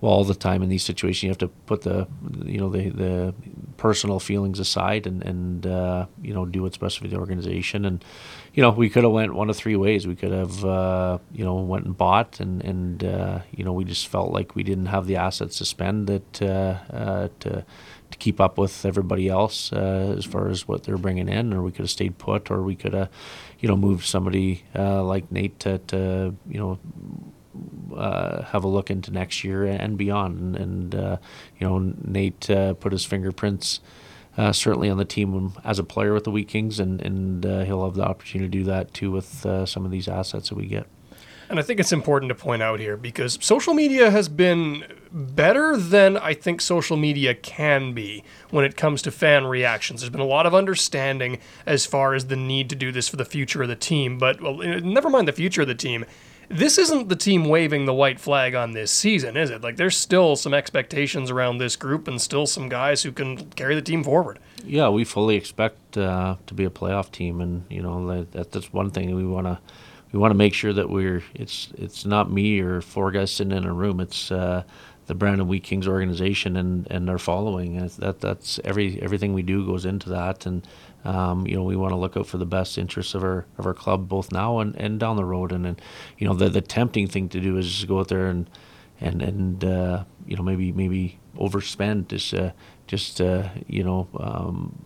well, 0.00 0.12
all 0.12 0.24
the 0.24 0.34
time 0.34 0.62
in 0.62 0.68
these 0.68 0.84
situations, 0.84 1.22
you 1.24 1.28
have 1.30 1.38
to 1.38 1.48
put 1.48 1.82
the, 1.82 2.06
you 2.44 2.58
know, 2.58 2.70
the 2.70 2.90
the 2.90 3.34
personal 3.76 4.20
feelings 4.20 4.58
aside 4.58 5.06
and 5.06 5.22
and 5.22 5.66
uh, 5.66 6.06
you 6.22 6.34
know 6.34 6.44
do 6.44 6.62
what's 6.62 6.76
best 6.76 6.98
for 6.98 7.08
the 7.08 7.16
organization. 7.16 7.84
And 7.84 8.04
you 8.54 8.62
know, 8.62 8.70
we 8.70 8.90
could 8.90 9.04
have 9.04 9.12
went 9.12 9.34
one 9.34 9.50
of 9.50 9.56
three 9.56 9.76
ways. 9.76 10.06
We 10.06 10.16
could 10.16 10.32
have, 10.32 10.64
uh, 10.64 11.18
you 11.32 11.44
know, 11.44 11.56
went 11.56 11.86
and 11.86 11.96
bought, 11.96 12.38
and 12.40 12.62
and 12.62 13.04
uh, 13.04 13.40
you 13.50 13.64
know, 13.64 13.72
we 13.72 13.84
just 13.84 14.06
felt 14.06 14.32
like 14.32 14.54
we 14.54 14.62
didn't 14.62 14.86
have 14.86 15.06
the 15.06 15.16
assets 15.16 15.58
to 15.58 15.64
spend 15.64 16.06
that 16.06 16.42
uh, 16.42 16.78
uh, 16.94 17.28
to 17.40 17.64
to 18.10 18.18
keep 18.18 18.40
up 18.40 18.56
with 18.56 18.86
everybody 18.86 19.28
else 19.28 19.72
uh, 19.72 20.14
as 20.16 20.24
far 20.24 20.48
as 20.48 20.66
what 20.66 20.84
they're 20.84 20.96
bringing 20.96 21.28
in, 21.28 21.52
or 21.52 21.62
we 21.62 21.70
could 21.70 21.82
have 21.82 21.90
stayed 21.90 22.18
put, 22.18 22.50
or 22.50 22.62
we 22.62 22.74
could 22.74 22.94
have, 22.94 23.10
you 23.58 23.68
know, 23.68 23.76
moved 23.76 24.06
somebody 24.06 24.64
like 24.74 25.30
Nate 25.32 25.58
to, 25.60 25.78
to 25.78 26.34
you 26.48 26.58
know 26.58 26.78
uh, 27.96 28.42
have 28.42 28.64
a 28.64 28.68
look 28.68 28.90
into 28.90 29.10
next 29.10 29.44
year 29.44 29.64
and 29.64 29.96
beyond. 29.98 30.56
And, 30.56 30.94
uh, 30.94 31.16
you 31.58 31.66
know, 31.66 31.78
Nate 32.04 32.48
uh, 32.50 32.74
put 32.74 32.92
his 32.92 33.04
fingerprints 33.04 33.80
certainly 34.52 34.88
on 34.88 34.98
the 34.98 35.04
team 35.04 35.52
as 35.64 35.78
a 35.78 35.84
player 35.84 36.14
with 36.14 36.24
the 36.24 36.30
Wheat 36.30 36.46
Kings, 36.46 36.78
and 36.78 37.00
and 37.02 37.44
he'll 37.66 37.84
have 37.84 37.94
the 37.94 38.04
opportunity 38.04 38.48
to 38.48 38.58
do 38.58 38.64
that 38.70 38.94
too 38.94 39.10
with 39.10 39.44
some 39.66 39.84
of 39.84 39.90
these 39.90 40.06
assets 40.06 40.50
that 40.50 40.54
we 40.54 40.66
get. 40.66 40.86
And 41.50 41.58
I 41.58 41.62
think 41.62 41.80
it's 41.80 41.92
important 41.92 42.28
to 42.28 42.34
point 42.34 42.62
out 42.62 42.78
here 42.78 42.96
because 42.96 43.38
social 43.40 43.72
media 43.72 44.10
has 44.10 44.28
been 44.28 44.84
better 45.10 45.78
than 45.78 46.18
I 46.18 46.34
think 46.34 46.60
social 46.60 46.96
media 46.96 47.34
can 47.34 47.94
be 47.94 48.22
when 48.50 48.66
it 48.66 48.76
comes 48.76 49.00
to 49.02 49.10
fan 49.10 49.46
reactions. 49.46 50.02
There's 50.02 50.10
been 50.10 50.20
a 50.20 50.26
lot 50.26 50.44
of 50.44 50.54
understanding 50.54 51.38
as 51.64 51.86
far 51.86 52.12
as 52.12 52.26
the 52.26 52.36
need 52.36 52.68
to 52.70 52.76
do 52.76 52.92
this 52.92 53.08
for 53.08 53.16
the 53.16 53.24
future 53.24 53.62
of 53.62 53.68
the 53.68 53.76
team, 53.76 54.18
but 54.18 54.42
well, 54.42 54.56
never 54.56 55.08
mind 55.08 55.26
the 55.26 55.32
future 55.32 55.62
of 55.62 55.68
the 55.68 55.74
team. 55.74 56.04
This 56.48 56.78
isn't 56.78 57.08
the 57.08 57.16
team 57.16 57.44
waving 57.44 57.84
the 57.84 57.92
white 57.92 58.18
flag 58.18 58.54
on 58.54 58.72
this 58.72 58.90
season, 58.90 59.36
is 59.36 59.50
it? 59.50 59.62
Like 59.62 59.76
there's 59.76 59.96
still 59.96 60.34
some 60.34 60.54
expectations 60.54 61.30
around 61.30 61.58
this 61.58 61.76
group 61.76 62.08
and 62.08 62.20
still 62.20 62.46
some 62.46 62.68
guys 62.68 63.02
who 63.02 63.12
can 63.12 63.50
carry 63.50 63.74
the 63.74 63.82
team 63.82 64.02
forward. 64.02 64.38
Yeah, 64.64 64.88
we 64.88 65.04
fully 65.04 65.36
expect 65.36 65.98
uh, 65.98 66.36
to 66.46 66.54
be 66.54 66.64
a 66.64 66.70
playoff 66.70 67.10
team, 67.12 67.40
and 67.40 67.64
you 67.68 67.82
know 67.82 68.06
that, 68.08 68.32
that 68.32 68.52
that's 68.52 68.72
one 68.72 68.90
thing 68.90 69.14
we 69.14 69.26
want 69.26 69.46
to 69.46 69.58
we 70.12 70.18
want 70.18 70.30
to 70.30 70.36
make 70.36 70.54
sure 70.54 70.72
that 70.72 70.88
we're 70.88 71.22
it's 71.34 71.68
it's 71.76 72.06
not 72.06 72.30
me 72.30 72.60
or 72.60 72.80
four 72.80 73.10
guys 73.10 73.30
sitting 73.30 73.56
in 73.56 73.64
a 73.64 73.72
room. 73.72 74.00
It's 74.00 74.30
uh, 74.32 74.62
the 75.06 75.14
Brandon 75.14 75.48
Wheat 75.48 75.64
Kings 75.64 75.86
organization 75.86 76.56
and 76.56 76.86
and 76.90 77.06
their 77.06 77.18
following. 77.18 77.76
And 77.76 77.90
that 77.90 78.20
that's 78.20 78.58
every 78.64 79.00
everything 79.02 79.34
we 79.34 79.42
do 79.42 79.66
goes 79.66 79.84
into 79.84 80.08
that, 80.10 80.46
and 80.46 80.66
um, 81.08 81.46
you 81.46 81.56
know 81.56 81.62
we 81.62 81.74
want 81.74 81.92
to 81.92 81.96
look 81.96 82.16
out 82.16 82.26
for 82.26 82.36
the 82.36 82.46
best 82.46 82.76
interests 82.76 83.14
of 83.14 83.24
our 83.24 83.46
of 83.56 83.66
our 83.66 83.74
club 83.74 84.08
both 84.08 84.30
now 84.30 84.58
and, 84.58 84.76
and 84.76 85.00
down 85.00 85.16
the 85.16 85.24
road. 85.24 85.52
And, 85.52 85.66
and 85.66 85.80
you 86.18 86.26
know 86.26 86.34
the 86.34 86.48
the 86.48 86.60
tempting 86.60 87.06
thing 87.08 87.28
to 87.30 87.40
do 87.40 87.56
is 87.56 87.66
just 87.66 87.88
go 87.88 88.00
out 88.00 88.08
there 88.08 88.26
and 88.26 88.48
and 89.00 89.22
and 89.22 89.64
uh, 89.64 90.04
you 90.26 90.36
know 90.36 90.42
maybe 90.42 90.72
maybe 90.72 91.18
overspend 91.36 92.08
just 92.08 92.34
uh, 92.34 92.52
just 92.86 93.20
uh, 93.20 93.48
you 93.66 93.82
know 93.82 94.08
um, 94.18 94.84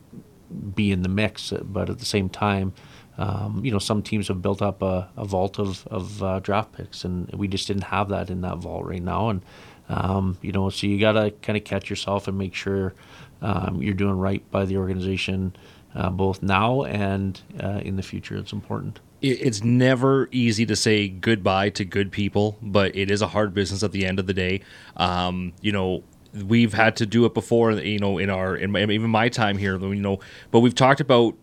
be 0.74 0.92
in 0.92 1.02
the 1.02 1.08
mix, 1.08 1.52
but 1.62 1.90
at 1.90 1.98
the 1.98 2.04
same 2.04 2.28
time, 2.28 2.72
um, 3.18 3.64
you 3.64 3.72
know, 3.72 3.78
some 3.78 4.02
teams 4.02 4.28
have 4.28 4.42
built 4.42 4.62
up 4.62 4.82
a, 4.82 5.08
a 5.16 5.24
vault 5.24 5.58
of, 5.58 5.87
of 5.88 6.22
uh, 6.22 6.40
draft 6.40 6.72
picks, 6.72 7.04
and 7.04 7.30
we 7.32 7.48
just 7.48 7.66
didn't 7.66 7.85
have 7.85 8.08
that 8.11 8.30
in 8.30 8.42
that 8.42 8.58
vault 8.58 8.85
right 8.85 9.02
now. 9.02 9.28
And 9.30 9.42
um, 9.88 10.38
you 10.40 10.52
know, 10.52 10.70
so 10.70 10.87
you 10.87 11.00
got 11.00 11.12
to 11.12 11.30
kind 11.42 11.56
of 11.56 11.64
catch 11.64 11.90
yourself 11.90 12.28
and 12.28 12.38
make 12.38 12.54
sure 12.54 12.94
um, 13.42 13.82
you're 13.82 13.94
doing 13.94 14.16
right 14.18 14.48
by 14.50 14.64
the 14.64 14.76
organization, 14.76 15.54
uh, 15.94 16.11
both 16.11 16.42
now 16.42 16.83
and 16.83 17.40
uh, 17.62 17.81
in 17.85 17.96
the 17.96 18.02
future. 18.02 18.37
It's 18.37 18.52
important. 18.52 19.00
it's 19.20 19.62
never 19.62 20.28
easy 20.33 20.66
to 20.66 20.74
say 20.74 21.09
goodbye 21.09 21.70
to 21.70 21.85
good 21.85 22.11
people, 22.11 22.59
but 22.61 22.96
it 22.96 23.11
is 23.11 23.22
a 23.22 23.28
hard 23.28 23.55
business 23.55 23.83
at 23.83 23.92
the 23.92 24.05
end 24.05 24.18
of 24.18 24.26
the 24.26 24.35
day. 24.35 24.62
Um, 24.96 25.52
you 25.61 25.70
know, 25.70 26.02
we've 26.44 26.72
had 26.72 26.96
to 26.96 27.07
do 27.07 27.24
it 27.24 27.35
before. 27.35 27.72
You 27.72 27.98
know, 27.98 28.18
in 28.18 28.31
our 28.31 28.57
in 28.57 28.72
my, 28.72 28.83
even 28.83 29.11
my 29.11 29.28
time 29.28 29.59
here, 29.59 29.78
you 29.78 29.94
know, 30.00 30.20
but 30.50 30.61
we've 30.61 30.74
talked 30.74 31.00
about 31.00 31.37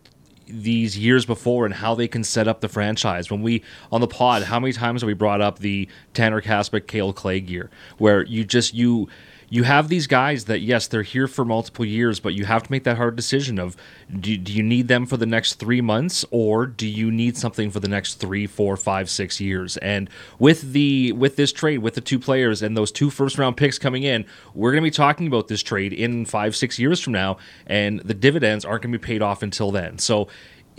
these 0.52 0.98
years 0.98 1.24
before 1.24 1.64
and 1.64 1.74
how 1.74 1.94
they 1.94 2.08
can 2.08 2.24
set 2.24 2.48
up 2.48 2.60
the 2.60 2.68
franchise. 2.68 3.30
When 3.30 3.42
we 3.42 3.62
on 3.92 4.00
the 4.00 4.08
pod, 4.08 4.42
how 4.42 4.58
many 4.60 4.72
times 4.72 5.02
have 5.02 5.06
we 5.06 5.14
brought 5.14 5.40
up 5.40 5.60
the 5.60 5.88
Tanner 6.12 6.40
Kaspick, 6.40 6.86
Kale 6.86 7.12
Clague, 7.12 7.68
where 7.98 8.24
you 8.24 8.44
just 8.44 8.74
you 8.74 9.08
you 9.52 9.64
have 9.64 9.88
these 9.88 10.06
guys 10.06 10.44
that 10.46 10.60
yes 10.60 10.86
they're 10.86 11.02
here 11.02 11.26
for 11.26 11.44
multiple 11.44 11.84
years 11.84 12.20
but 12.20 12.32
you 12.32 12.44
have 12.44 12.62
to 12.62 12.70
make 12.70 12.84
that 12.84 12.96
hard 12.96 13.16
decision 13.16 13.58
of 13.58 13.76
do, 14.18 14.36
do 14.38 14.52
you 14.52 14.62
need 14.62 14.88
them 14.88 15.04
for 15.04 15.16
the 15.16 15.26
next 15.26 15.54
three 15.54 15.80
months 15.80 16.24
or 16.30 16.66
do 16.66 16.86
you 16.86 17.10
need 17.10 17.36
something 17.36 17.70
for 17.70 17.80
the 17.80 17.88
next 17.88 18.14
three 18.14 18.46
four 18.46 18.76
five 18.76 19.10
six 19.10 19.40
years? 19.40 19.76
And 19.78 20.08
with 20.38 20.72
the 20.72 21.12
with 21.12 21.36
this 21.36 21.52
trade 21.52 21.78
with 21.78 21.94
the 21.94 22.00
two 22.00 22.18
players 22.18 22.62
and 22.62 22.76
those 22.76 22.92
two 22.92 23.10
first 23.10 23.36
round 23.36 23.56
picks 23.56 23.78
coming 23.78 24.04
in 24.04 24.24
we're 24.54 24.70
going 24.70 24.82
to 24.82 24.86
be 24.86 24.94
talking 24.94 25.26
about 25.26 25.48
this 25.48 25.62
trade 25.62 25.92
in 25.92 26.24
five 26.24 26.56
six 26.56 26.78
years 26.78 27.00
from 27.00 27.12
now 27.12 27.36
and 27.66 28.00
the 28.00 28.14
dividends 28.14 28.64
aren't 28.64 28.82
going 28.82 28.92
to 28.92 28.98
be 28.98 29.04
paid 29.04 29.20
off 29.20 29.42
until 29.42 29.70
then. 29.70 29.98
So 29.98 30.28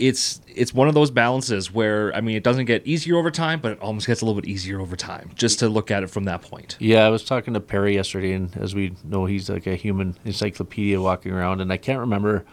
it's 0.02 0.40
it's 0.48 0.74
one 0.74 0.88
of 0.88 0.94
those 0.94 1.10
balances 1.10 1.72
where 1.72 2.14
I 2.14 2.20
mean 2.20 2.36
it 2.36 2.42
doesn't 2.42 2.64
get 2.64 2.84
easier 2.84 3.16
over 3.16 3.30
time, 3.30 3.60
but 3.60 3.72
it 3.72 3.80
almost 3.80 4.06
gets 4.06 4.20
a 4.20 4.26
little 4.26 4.40
bit 4.40 4.50
easier 4.50 4.80
over 4.80 4.96
time. 4.96 5.30
Just 5.34 5.60
to 5.60 5.68
look 5.68 5.90
at 5.90 6.02
it 6.02 6.08
from 6.10 6.24
that 6.24 6.42
point. 6.42 6.76
Yeah, 6.80 7.06
I 7.06 7.08
was 7.08 7.24
talking 7.24 7.54
to 7.54 7.60
Perry 7.60 7.94
yesterday, 7.94 8.32
and 8.32 8.54
as 8.56 8.74
we 8.74 8.94
know, 9.04 9.26
he's 9.26 9.48
like 9.48 9.66
a 9.66 9.76
human 9.76 10.18
encyclopedia 10.24 11.00
walking 11.00 11.32
around, 11.32 11.60
and 11.60 11.72
I 11.72 11.76
can't 11.76 12.00
remember, 12.00 12.44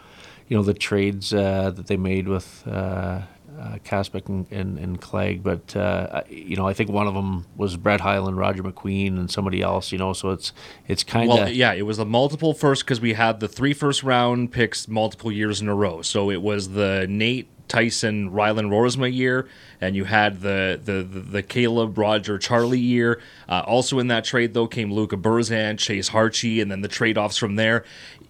you 0.46 0.56
know, 0.56 0.62
the 0.62 0.74
trades 0.74 1.34
uh, 1.34 1.72
that 1.72 1.88
they 1.88 1.96
made 1.96 2.28
with. 2.28 2.66
Uh, 2.66 3.22
uh, 3.60 3.78
and, 3.92 4.46
and, 4.50 4.78
and 4.78 5.00
Clague, 5.00 5.42
but 5.42 5.76
uh, 5.76 6.22
you 6.28 6.56
know 6.56 6.66
I 6.66 6.72
think 6.72 6.90
one 6.90 7.06
of 7.06 7.14
them 7.14 7.46
was 7.56 7.76
Brett 7.76 8.00
Hyland, 8.00 8.38
Roger 8.38 8.62
McQueen, 8.62 9.18
and 9.18 9.30
somebody 9.30 9.60
else. 9.60 9.92
You 9.92 9.98
know, 9.98 10.12
so 10.12 10.30
it's 10.30 10.52
it's 10.88 11.04
kind 11.04 11.30
of 11.30 11.38
well, 11.38 11.48
yeah. 11.48 11.72
It 11.72 11.82
was 11.82 11.98
a 11.98 12.04
multiple 12.04 12.54
first 12.54 12.84
because 12.84 13.00
we 13.00 13.12
had 13.12 13.40
the 13.40 13.48
three 13.48 13.74
first 13.74 14.02
round 14.02 14.52
picks 14.52 14.88
multiple 14.88 15.30
years 15.30 15.60
in 15.60 15.68
a 15.68 15.74
row. 15.74 16.02
So 16.02 16.30
it 16.30 16.40
was 16.40 16.70
the 16.70 17.06
Nate 17.08 17.48
Tyson, 17.70 18.30
Rylan 18.30 18.68
Roersma 18.68 19.10
year, 19.12 19.48
and 19.80 19.96
you 19.96 20.04
had 20.04 20.42
the 20.42 20.78
the 20.84 21.02
the, 21.02 21.42
Caleb 21.42 21.96
Roger 21.96 22.36
Charlie 22.38 22.78
year. 22.78 23.22
Uh, 23.48 23.62
also 23.66 23.98
in 23.98 24.08
that 24.08 24.24
trade 24.24 24.52
though 24.52 24.66
came 24.66 24.92
Luca 24.92 25.16
Burzan, 25.16 25.78
Chase 25.78 26.10
Harchie, 26.10 26.60
and 26.60 26.70
then 26.70 26.82
the 26.82 26.88
trade 26.88 27.16
offs 27.16 27.38
from 27.38 27.56
there 27.56 27.84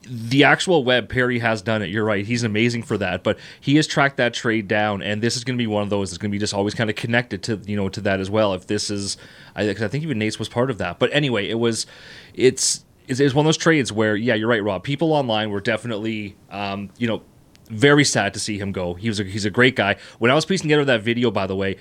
the 0.07 0.45
actual 0.45 0.83
web 0.83 1.09
Perry 1.09 1.39
has 1.41 1.63
done 1.63 1.83
it. 1.83 1.91
You're 1.91 2.05
right. 2.05 2.25
He's 2.25 2.43
amazing 2.43 2.83
for 2.83 2.97
that. 2.99 3.23
But 3.23 3.39
he 3.61 3.77
has 3.77 3.87
tracked 3.87 4.17
that 4.17 4.35
trade 4.35 4.67
down, 4.67 5.03
and 5.03 5.23
this 5.23 5.37
is 5.37 5.45
going 5.45 5.57
to 5.57 5.63
be 5.63 5.67
one 5.67 5.83
of 5.83 5.91
those 5.91 6.11
that's 6.11 6.19
going 6.19 6.31
to 6.31 6.35
be 6.35 6.39
just 6.39 6.55
always 6.55 6.75
kind 6.75 6.89
of 6.91 6.97
connected 6.97 7.43
to 7.45 7.61
you 7.67 7.77
know 7.77 7.89
to 7.91 8.01
that 8.03 8.21
as 8.21 8.31
well. 8.31 8.55
If 8.55 8.67
this 8.67 8.91
is, 8.91 9.17
I, 9.55 9.71
I 9.71 9.75
think 9.75 10.03
even 10.03 10.19
Nate's 10.19 10.39
was 10.39 10.49
part 10.49 10.71
of 10.71 10.79
that. 10.79 10.99
But 10.99 11.11
anyway, 11.13 11.49
it 11.49 11.59
was, 11.59 11.87
it's, 12.35 12.85
it's 13.07 13.21
one 13.35 13.45
of 13.45 13.49
those 13.49 13.57
trades 13.57 13.93
where 13.93 14.17
yeah, 14.17 14.35
you're 14.35 14.49
right, 14.49 14.63
Rob. 14.63 14.83
People 14.85 15.13
online 15.13 15.51
were 15.51 15.61
definitely 15.61 16.37
um, 16.51 16.91
you 16.97 17.07
know 17.07 17.23
very 17.71 18.05
sad 18.05 18.35
to 18.35 18.41
see 18.41 18.59
him 18.59 18.73
go. 18.73 18.95
He 18.95 19.09
was 19.09 19.21
a, 19.21 19.25
he's 19.25 19.45
a 19.45 19.51
great 19.51 19.77
guy. 19.77 19.97
When 20.19 20.31
I 20.31 20.35
was 20.35 20.45
piecing 20.45 20.65
together 20.65 20.85
that 20.85 21.03
video, 21.03 21.31
by 21.31 21.47
the 21.47 21.57
way, 21.57 21.77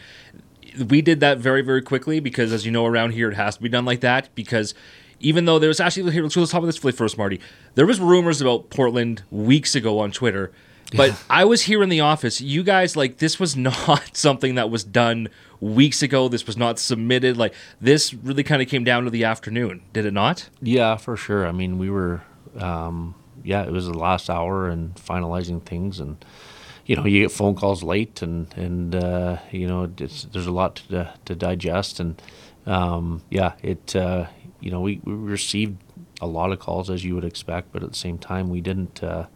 we 0.87 1.01
did 1.01 1.19
that 1.19 1.39
very 1.39 1.61
very 1.61 1.81
quickly 1.81 2.19
because 2.19 2.53
as 2.53 2.65
you 2.65 2.71
know 2.71 2.85
around 2.85 3.11
here 3.11 3.31
it 3.31 3.35
has 3.35 3.57
to 3.57 3.63
be 3.63 3.69
done 3.69 3.85
like 3.85 4.01
that 4.01 4.29
because 4.35 4.73
even 5.19 5.45
though 5.45 5.59
there 5.59 5.67
was 5.67 5.79
actually 5.79 6.11
here, 6.11 6.23
let's 6.23 6.35
talk 6.35 6.53
about 6.53 6.65
this 6.65 6.77
first, 6.77 7.17
Marty. 7.17 7.39
There 7.75 7.85
was 7.85 7.99
rumors 7.99 8.41
about 8.41 8.69
Portland 8.69 9.23
weeks 9.29 9.75
ago 9.75 9.99
on 9.99 10.11
Twitter, 10.11 10.51
but 10.95 11.09
yeah. 11.09 11.17
I 11.29 11.45
was 11.45 11.63
here 11.63 11.83
in 11.83 11.89
the 11.89 11.99
office. 11.99 12.41
You 12.41 12.63
guys 12.63 12.95
like 12.95 13.17
this 13.17 13.39
was 13.39 13.55
not 13.57 14.15
something 14.15 14.55
that 14.55 14.69
was 14.69 14.83
done 14.83 15.29
weeks 15.59 16.01
ago. 16.01 16.29
This 16.29 16.47
was 16.47 16.57
not 16.57 16.79
submitted. 16.79 17.37
Like 17.37 17.53
this 17.81 18.13
really 18.13 18.43
kind 18.43 18.61
of 18.61 18.67
came 18.67 18.83
down 18.83 19.03
to 19.03 19.09
the 19.09 19.23
afternoon, 19.25 19.81
did 19.93 20.05
it 20.05 20.13
not? 20.13 20.49
Yeah, 20.61 20.95
for 20.95 21.17
sure. 21.17 21.45
I 21.45 21.51
mean, 21.51 21.77
we 21.77 21.89
were, 21.89 22.21
um, 22.57 23.15
yeah, 23.43 23.63
it 23.63 23.71
was 23.71 23.87
the 23.87 23.97
last 23.97 24.29
hour 24.29 24.69
and 24.69 24.95
finalizing 24.95 25.61
things 25.63 25.99
and 25.99 26.23
you 26.85 26.95
know 26.95 27.05
you 27.05 27.21
get 27.21 27.31
phone 27.31 27.55
calls 27.55 27.83
late 27.83 28.21
and 28.21 28.51
and 28.57 28.95
uh, 28.95 29.37
you 29.51 29.67
know 29.67 29.85
there's 29.85 30.25
a 30.33 30.51
lot 30.51 30.77
to, 30.89 31.13
to 31.25 31.35
digest 31.35 31.99
and 31.99 32.21
um, 32.65 33.21
yeah 33.29 33.53
it 33.61 33.95
uh, 33.95 34.25
you 34.59 34.71
know, 34.71 34.81
we, 34.81 34.99
we 35.03 35.13
received 35.13 35.81
a 36.21 36.27
lot 36.27 36.51
of 36.51 36.59
calls 36.59 36.89
as 36.89 37.03
you 37.03 37.15
would 37.15 37.25
expect, 37.25 37.71
but 37.71 37.83
at 37.83 37.89
the 37.89 37.97
same 37.97 38.17
time, 38.17 38.49
we 38.49 38.61
didn't 38.61 39.01
uh, 39.03 39.27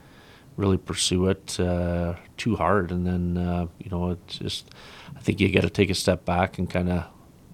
really 0.58 0.78
pursue 0.78 1.28
it 1.28 1.60
uh, 1.60 2.16
too 2.38 2.56
hard. 2.56 2.92
And 2.92 3.08
then, 3.08 3.38
uh, 3.38 3.68
you 3.80 3.90
know, 3.90 4.12
it's 4.12 4.38
just, 4.38 4.70
I 5.16 5.20
think 5.20 5.40
you 5.40 5.52
got 5.52 5.62
to 5.62 5.70
take 5.70 5.90
a 5.90 5.96
step 5.96 6.26
back 6.26 6.58
and 6.58 6.70
kind 6.70 6.90
of, 6.90 7.06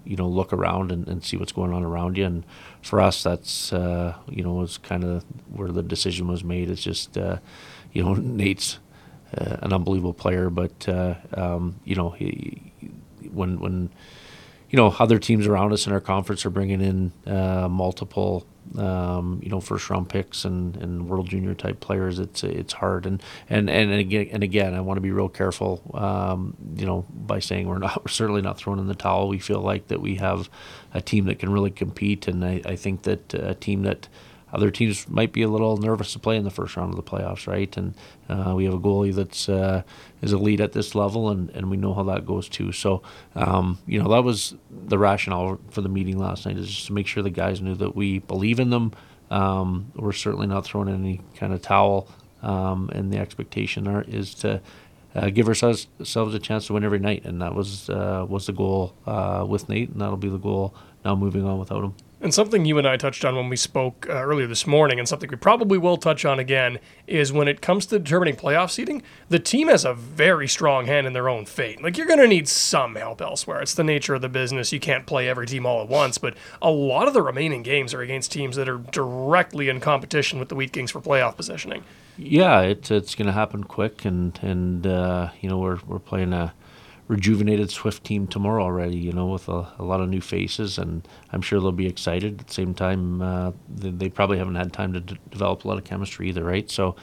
you 0.03 0.15
know, 0.15 0.27
look 0.27 0.51
around 0.51 0.91
and, 0.91 1.07
and 1.07 1.23
see 1.23 1.37
what's 1.37 1.51
going 1.51 1.73
on 1.73 1.83
around 1.83 2.17
you. 2.17 2.25
And 2.25 2.43
for 2.81 3.01
us, 3.01 3.23
that's, 3.23 3.73
uh, 3.73 4.15
you 4.29 4.43
know, 4.43 4.53
was 4.53 4.77
kind 4.77 5.03
of 5.03 5.23
where 5.51 5.69
the 5.69 5.83
decision 5.83 6.27
was 6.27 6.43
made. 6.43 6.69
It's 6.69 6.83
just, 6.83 7.17
uh, 7.17 7.37
you 7.91 8.03
know, 8.03 8.13
Nate's 8.15 8.79
uh, 9.37 9.57
an 9.61 9.73
unbelievable 9.73 10.13
player, 10.13 10.49
but, 10.49 10.87
um, 11.37 11.79
you 11.83 11.95
know, 11.95 12.11
he, 12.11 12.71
when, 13.31 13.59
when, 13.59 13.89
you 14.69 14.77
know, 14.77 14.93
other 14.99 15.17
teams 15.17 15.47
around 15.47 15.73
us 15.73 15.87
in 15.87 15.93
our 15.93 15.99
conference 15.99 16.45
are 16.45 16.51
bringing 16.51 16.81
in 16.81 17.11
uh, 17.31 17.67
multiple, 17.67 18.45
um, 18.77 19.39
you 19.41 19.49
know, 19.49 19.59
first 19.59 19.89
round 19.89 20.09
picks 20.09 20.45
and, 20.45 20.75
and 20.77 21.09
world 21.09 21.27
junior 21.27 21.55
type 21.55 21.79
players. 21.79 22.19
It's 22.19 22.43
it's 22.43 22.73
hard, 22.73 23.07
and 23.07 23.21
and 23.49 23.69
and 23.69 23.91
again, 23.91 24.29
and 24.31 24.43
again, 24.43 24.75
I 24.75 24.81
want 24.81 24.97
to 24.97 25.01
be 25.01 25.11
real 25.11 25.29
careful, 25.29 25.81
um, 25.95 26.55
you 26.75 26.85
know, 26.85 27.05
by 27.09 27.39
saying 27.39 27.67
we're 27.67 27.79
not 27.79 27.99
we're 28.05 28.09
certainly 28.09 28.43
not 28.43 28.57
throwing 28.57 28.79
in 28.79 28.87
the 28.87 28.95
towel. 28.95 29.27
We 29.27 29.39
feel 29.39 29.61
like 29.61 29.87
that 29.87 30.01
we 30.01 30.15
have 30.15 30.49
a 30.93 31.01
team 31.01 31.25
that 31.25 31.39
can 31.39 31.51
really 31.51 31.71
compete, 31.71 32.27
and 32.27 32.45
I, 32.45 32.61
I 32.63 32.75
think 32.75 33.03
that 33.03 33.33
a 33.33 33.55
team 33.55 33.83
that 33.83 34.07
other 34.51 34.71
teams 34.71 35.07
might 35.07 35.31
be 35.31 35.41
a 35.41 35.47
little 35.47 35.77
nervous 35.77 36.13
to 36.13 36.19
play 36.19 36.35
in 36.35 36.43
the 36.43 36.49
first 36.49 36.75
round 36.75 36.89
of 36.91 36.95
the 36.95 37.03
playoffs, 37.03 37.47
right? 37.47 37.75
And 37.77 37.93
uh, 38.27 38.53
we 38.55 38.65
have 38.65 38.73
a 38.73 38.79
goalie 38.79 39.13
that's 39.13 39.47
uh, 39.47 39.83
is 40.21 40.33
elite 40.33 40.59
at 40.59 40.73
this 40.73 40.95
level, 40.95 41.29
and, 41.29 41.49
and 41.51 41.69
we 41.69 41.77
know 41.77 41.93
how 41.93 42.03
that 42.03 42.25
goes 42.25 42.49
too. 42.49 42.71
So, 42.71 43.01
um, 43.35 43.77
you 43.85 44.01
know, 44.01 44.09
that 44.09 44.23
was 44.23 44.55
the 44.69 44.97
rationale 44.97 45.59
for 45.69 45.81
the 45.81 45.89
meeting 45.89 46.17
last 46.17 46.45
night 46.45 46.57
is 46.57 46.67
just 46.67 46.87
to 46.87 46.93
make 46.93 47.07
sure 47.07 47.21
the 47.21 47.29
guys 47.29 47.61
knew 47.61 47.75
that 47.75 47.95
we 47.95 48.19
believe 48.19 48.59
in 48.59 48.69
them. 48.69 48.93
Um, 49.29 49.91
we're 49.95 50.11
certainly 50.11 50.47
not 50.47 50.65
throwing 50.65 50.89
any 50.89 51.21
kind 51.35 51.53
of 51.53 51.61
towel, 51.61 52.07
um, 52.41 52.89
and 52.93 53.13
the 53.13 53.19
expectation 53.19 53.87
are, 53.87 54.01
is 54.07 54.33
to 54.35 54.61
uh, 55.15 55.29
give 55.29 55.47
ourselves, 55.47 55.87
ourselves 55.99 56.33
a 56.33 56.39
chance 56.39 56.67
to 56.67 56.73
win 56.73 56.83
every 56.83 56.99
night, 56.99 57.25
and 57.25 57.41
that 57.41 57.53
was 57.53 57.89
uh, 57.89 58.25
was 58.27 58.47
the 58.47 58.53
goal 58.53 58.95
uh, 59.05 59.45
with 59.47 59.69
Nate, 59.69 59.89
and 59.89 60.01
that'll 60.01 60.17
be 60.17 60.29
the 60.29 60.37
goal 60.37 60.73
now 61.05 61.15
moving 61.15 61.45
on 61.45 61.59
without 61.59 61.83
him. 61.83 61.93
And 62.21 62.33
something 62.33 62.65
you 62.65 62.77
and 62.77 62.85
I 62.85 62.97
touched 62.97 63.23
on 63.23 63.37
when 63.37 63.47
we 63.47 63.55
spoke 63.55 64.05
uh, 64.09 64.13
earlier 64.13 64.45
this 64.45 64.67
morning, 64.67 64.99
and 64.99 65.07
something 65.07 65.29
we 65.29 65.37
probably 65.37 65.77
will 65.77 65.95
touch 65.95 66.25
on 66.25 66.37
again, 66.37 66.79
is 67.07 67.31
when 67.31 67.47
it 67.47 67.61
comes 67.61 67.85
to 67.85 67.97
determining 67.97 68.35
playoff 68.35 68.71
seeding, 68.71 69.01
the 69.29 69.39
team 69.39 69.69
has 69.69 69.85
a 69.85 69.93
very 69.93 70.45
strong 70.45 70.85
hand 70.85 71.07
in 71.07 71.13
their 71.13 71.29
own 71.29 71.45
fate. 71.45 71.81
Like, 71.81 71.97
you're 71.97 72.07
going 72.07 72.19
to 72.19 72.27
need 72.27 72.49
some 72.49 72.95
help 72.95 73.21
elsewhere. 73.21 73.61
It's 73.61 73.73
the 73.73 73.85
nature 73.85 74.15
of 74.15 74.21
the 74.21 74.27
business. 74.27 74.73
You 74.73 74.81
can't 74.81 75.05
play 75.05 75.29
every 75.29 75.47
team 75.47 75.65
all 75.65 75.81
at 75.81 75.87
once, 75.87 76.17
but 76.17 76.35
a 76.61 76.69
lot 76.69 77.07
of 77.07 77.13
the 77.13 77.21
remaining 77.21 77.63
games 77.63 77.93
are 77.93 78.01
against 78.01 78.33
teams 78.33 78.57
that 78.57 78.67
are 78.67 78.79
directly 78.79 79.69
in 79.69 79.79
competition 79.79 80.39
with 80.39 80.49
the 80.49 80.55
Wheat 80.55 80.73
Kings 80.73 80.91
for 80.91 80.99
playoff 80.99 81.37
positioning. 81.37 81.85
Yeah, 82.17 82.59
it, 82.59 82.91
it's 82.91 83.15
going 83.15 83.27
to 83.27 83.31
happen 83.31 83.63
quick, 83.63 84.03
and, 84.03 84.37
and 84.41 84.85
uh, 84.85 85.29
you 85.39 85.47
know, 85.47 85.57
we're, 85.57 85.79
we're 85.87 85.99
playing 85.99 86.33
a 86.33 86.53
rejuvenated 87.09 87.71
Swift 87.71 88.03
team 88.03 88.27
tomorrow 88.27 88.63
already, 88.63 88.95
you 88.95 89.11
know, 89.11 89.25
with 89.25 89.49
a, 89.49 89.67
a, 89.79 89.83
lot 89.83 89.99
of 89.99 90.07
new 90.07 90.21
faces, 90.21 90.77
and 90.77 91.05
I'm 91.33 91.41
sure 91.41 91.59
they'll 91.59 91.71
be 91.71 91.87
excited. 91.87 92.39
At 92.39 92.47
the 92.47 92.53
same 92.53 92.75
time, 92.75 93.21
uh, 93.21 93.51
they, 93.67 93.89
they, 93.89 94.09
probably 94.09 94.37
haven't 94.37 94.55
had 94.55 94.71
time 94.71 94.93
to 94.93 94.99
d- 94.99 95.17
develop 95.31 95.65
a 95.65 95.67
lot 95.67 95.79
of 95.79 95.83
chemistry 95.83 96.29
either, 96.29 96.43
right? 96.43 96.69
So 96.69 96.95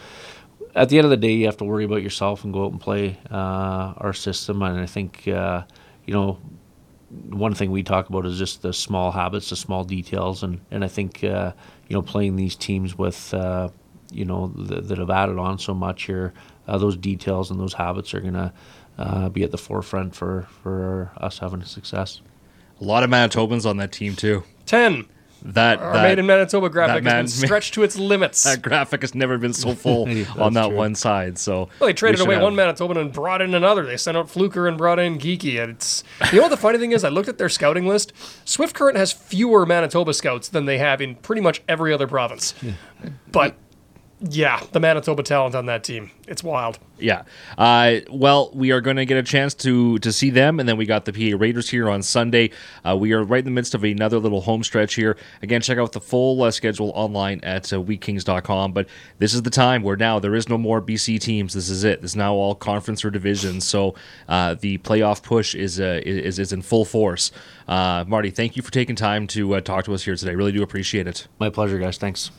at 0.77 0.91
the 0.91 0.99
end 0.99 1.07
of 1.07 1.11
the 1.11 1.17
day, 1.17 1.33
you 1.33 1.47
have 1.47 1.57
to 1.57 1.65
worry 1.65 1.85
about 1.85 2.03
yourself 2.03 2.45
and 2.45 2.53
go 2.53 2.67
out 2.67 2.71
and 2.71 2.81
play 2.81 3.19
uh, 3.33 3.95
our 3.97 4.13
system. 4.13 4.63
And 4.63 4.79
I 4.79 4.87
think, 4.87 5.27
uh, 5.27 5.65
you 6.07 6.15
know, 6.15 6.39
one 7.31 7.55
thing 7.55 7.73
we 7.73 7.83
talk 7.83 8.09
about 8.09 8.27
is 8.27 8.39
just 8.39 8.63
the 8.63 8.73
small 8.73 9.11
habits, 9.11 9.51
the 9.51 9.57
small 9.57 9.83
details, 9.83 10.43
and 10.43 10.61
and 10.71 10.85
I 10.85 10.89
think 10.89 11.25
uh, 11.25 11.53
you 11.89 11.95
know 11.95 12.03
playing 12.03 12.37
these 12.37 12.55
teams 12.55 12.97
with 12.97 13.33
uh, 13.35 13.71
you 14.13 14.25
know 14.25 14.53
th- 14.57 14.85
that 14.85 14.99
have 14.99 15.11
added 15.11 15.39
on 15.39 15.59
so 15.59 15.75
much 15.75 16.05
here, 16.05 16.33
uh, 16.69 16.79
those 16.79 16.97
details 16.97 17.51
and 17.51 17.59
those 17.59 17.75
habits 17.75 18.13
are 18.15 18.21
gonna 18.21 18.53
uh, 18.99 19.29
be 19.29 19.43
at 19.43 19.51
the 19.51 19.59
forefront 19.59 20.15
for, 20.15 20.49
for 20.63 21.13
us 21.17 21.39
having 21.39 21.63
success. 21.65 22.21
A 22.81 22.85
lot 22.85 23.03
of 23.03 23.11
Manitobans 23.11 23.69
on 23.69 23.77
that 23.79 23.93
team 23.93 24.17
too. 24.17 24.43
Ten. 24.67 25.07
That, 25.43 25.79
Our 25.79 25.93
that 25.93 26.03
made 26.03 26.19
in 26.19 26.27
Manitoba 26.27 26.69
graphic 26.71 27.05
man, 27.05 27.25
has 27.25 27.39
been 27.39 27.47
stretched 27.49 27.75
to 27.75 27.85
its 27.85 27.97
limits. 27.97 28.43
That 28.43 28.63
graphic 28.63 29.03
has 29.03 29.15
never 29.15 29.39
been 29.39 29.53
so 29.53 29.75
full 29.75 30.03
on 30.39 30.55
that 30.55 30.69
true. 30.69 30.77
one 30.77 30.95
side. 30.95 31.39
So 31.39 31.69
well, 31.79 31.87
they 31.87 31.93
traded 31.93 32.21
we 32.21 32.27
away 32.27 32.35
have... 32.35 32.43
one 32.43 32.55
Manitoban 32.55 32.97
and 32.97 33.13
brought 33.13 33.41
in 33.43 33.55
another. 33.55 33.85
They 33.85 33.97
sent 33.97 34.17
out 34.17 34.29
Fluker 34.29 34.67
and 34.67 34.77
brought 34.77 34.99
in 34.99 35.19
Geeky. 35.19 35.63
And 35.63 35.73
it's 35.73 36.03
you 36.33 36.39
know 36.39 36.43
what 36.43 36.49
the 36.49 36.57
funny 36.57 36.79
thing 36.79 36.93
is? 36.93 37.05
I 37.05 37.11
looked 37.11 37.29
at 37.29 37.39
their 37.39 37.49
scouting 37.49 37.87
list. 37.87 38.13
Swift 38.45 38.75
Current 38.75 38.97
has 38.97 39.13
fewer 39.13 39.65
Manitoba 39.67 40.15
scouts 40.15 40.49
than 40.49 40.65
they 40.65 40.79
have 40.79 41.01
in 41.01 41.15
pretty 41.15 41.43
much 41.43 41.63
every 41.69 41.93
other 41.93 42.09
province. 42.09 42.55
Yeah. 42.61 42.73
But 43.31 43.57
yeah, 44.21 44.63
the 44.73 44.81
Manitoba 44.81 45.23
talent 45.23 45.55
on 45.55 45.67
that 45.67 45.85
team. 45.85 46.11
It's 46.27 46.43
wild. 46.43 46.79
Yeah. 46.99 47.25
Uh, 47.59 47.97
well, 48.11 48.51
we 48.55 48.71
are 48.71 48.81
going 48.81 48.97
to 48.97 49.05
get 49.05 49.19
a 49.19 49.23
chance 49.23 49.53
to 49.57 49.99
to 49.99 50.11
see 50.11 50.31
them, 50.31 50.59
and 50.59 50.67
then 50.67 50.79
we 50.79 50.87
got 50.87 51.05
the 51.05 51.13
PA 51.13 51.37
Raiders 51.39 51.69
here 51.69 51.91
on 51.91 52.03
Sunday. 52.03 52.51
Uh, 52.83 52.97
we 52.97 53.13
are 53.13 53.23
right 53.23 53.41
in 53.41 53.45
the 53.45 53.51
midst 53.51 53.75
of 53.75 53.85
another 53.85 54.19
little 54.19 54.41
home 54.41 54.65
stretch 54.65 54.95
here. 54.95 55.19
Again, 55.43 55.61
check 55.61 55.77
out 55.77 55.93
the 55.93 56.01
full 56.01 56.43
uh, 56.43 56.51
schedule 56.51 56.93
online 56.95 57.41
at 57.43 57.71
uh, 57.73 57.77
wheatkings.com. 57.77 58.73
But 58.73 58.89
this 59.19 59.35
is 59.35 59.43
the 59.43 59.51
time 59.51 59.83
where 59.83 59.97
now 59.97 60.19
there 60.19 60.35
is 60.35 60.49
no 60.49 60.57
more 60.57 60.81
BC 60.81 61.21
teams. 61.21 61.53
This 61.53 61.69
is 61.69 61.85
it. 61.85 62.01
This 62.01 62.13
is 62.13 62.17
now 62.17 62.35
all 62.35 62.55
conference 62.55 63.05
or 63.05 63.11
division. 63.11 63.61
So 63.61 63.95
uh, 64.29 64.55
the 64.55 64.79
playoff 64.79 65.23
push 65.23 65.55
is, 65.55 65.79
uh, 65.79 66.01
is 66.07 66.39
is 66.39 66.53
in 66.53 66.63
full 66.63 66.87
force. 66.87 67.33
Uh, 67.69 68.05
Marty, 68.07 68.31
thank 68.31 68.57
you 68.57 68.63
for 68.63 68.73
taking 68.73 68.97
time 68.97 69.27
to 69.29 69.57
uh, 69.57 69.61
talk 69.61 69.85
to 69.85 69.93
us 69.93 70.05
here 70.05 70.17
today. 70.17 70.35
Really 70.35 70.53
do 70.53 70.63
appreciate 70.63 71.07
it. 71.07 71.27
My 71.39 71.51
pleasure, 71.51 71.79
guys. 71.79 71.99
Thanks. 71.99 72.31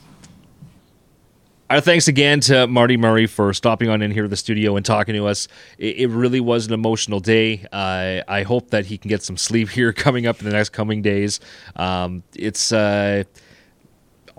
Our 1.70 1.82
thanks 1.82 2.08
again 2.08 2.40
to 2.40 2.66
Marty 2.66 2.96
Murray 2.96 3.26
for 3.26 3.52
stopping 3.52 3.90
on 3.90 4.00
in 4.00 4.10
here 4.10 4.22
to 4.22 4.28
the 4.28 4.38
studio 4.38 4.76
and 4.76 4.86
talking 4.86 5.14
to 5.14 5.26
us. 5.26 5.48
It, 5.76 5.98
it 5.98 6.06
really 6.08 6.40
was 6.40 6.66
an 6.66 6.72
emotional 6.72 7.20
day. 7.20 7.66
Uh, 7.70 8.22
I 8.26 8.42
hope 8.42 8.70
that 8.70 8.86
he 8.86 8.96
can 8.96 9.10
get 9.10 9.22
some 9.22 9.36
sleep 9.36 9.68
here 9.78 9.92
coming 9.92 10.26
up 10.26 10.38
in 10.38 10.46
the 10.46 10.52
next 10.52 10.70
coming 10.70 11.02
days. 11.02 11.40
Um, 11.76 12.22
it's 12.34 12.72
uh, 12.72 13.24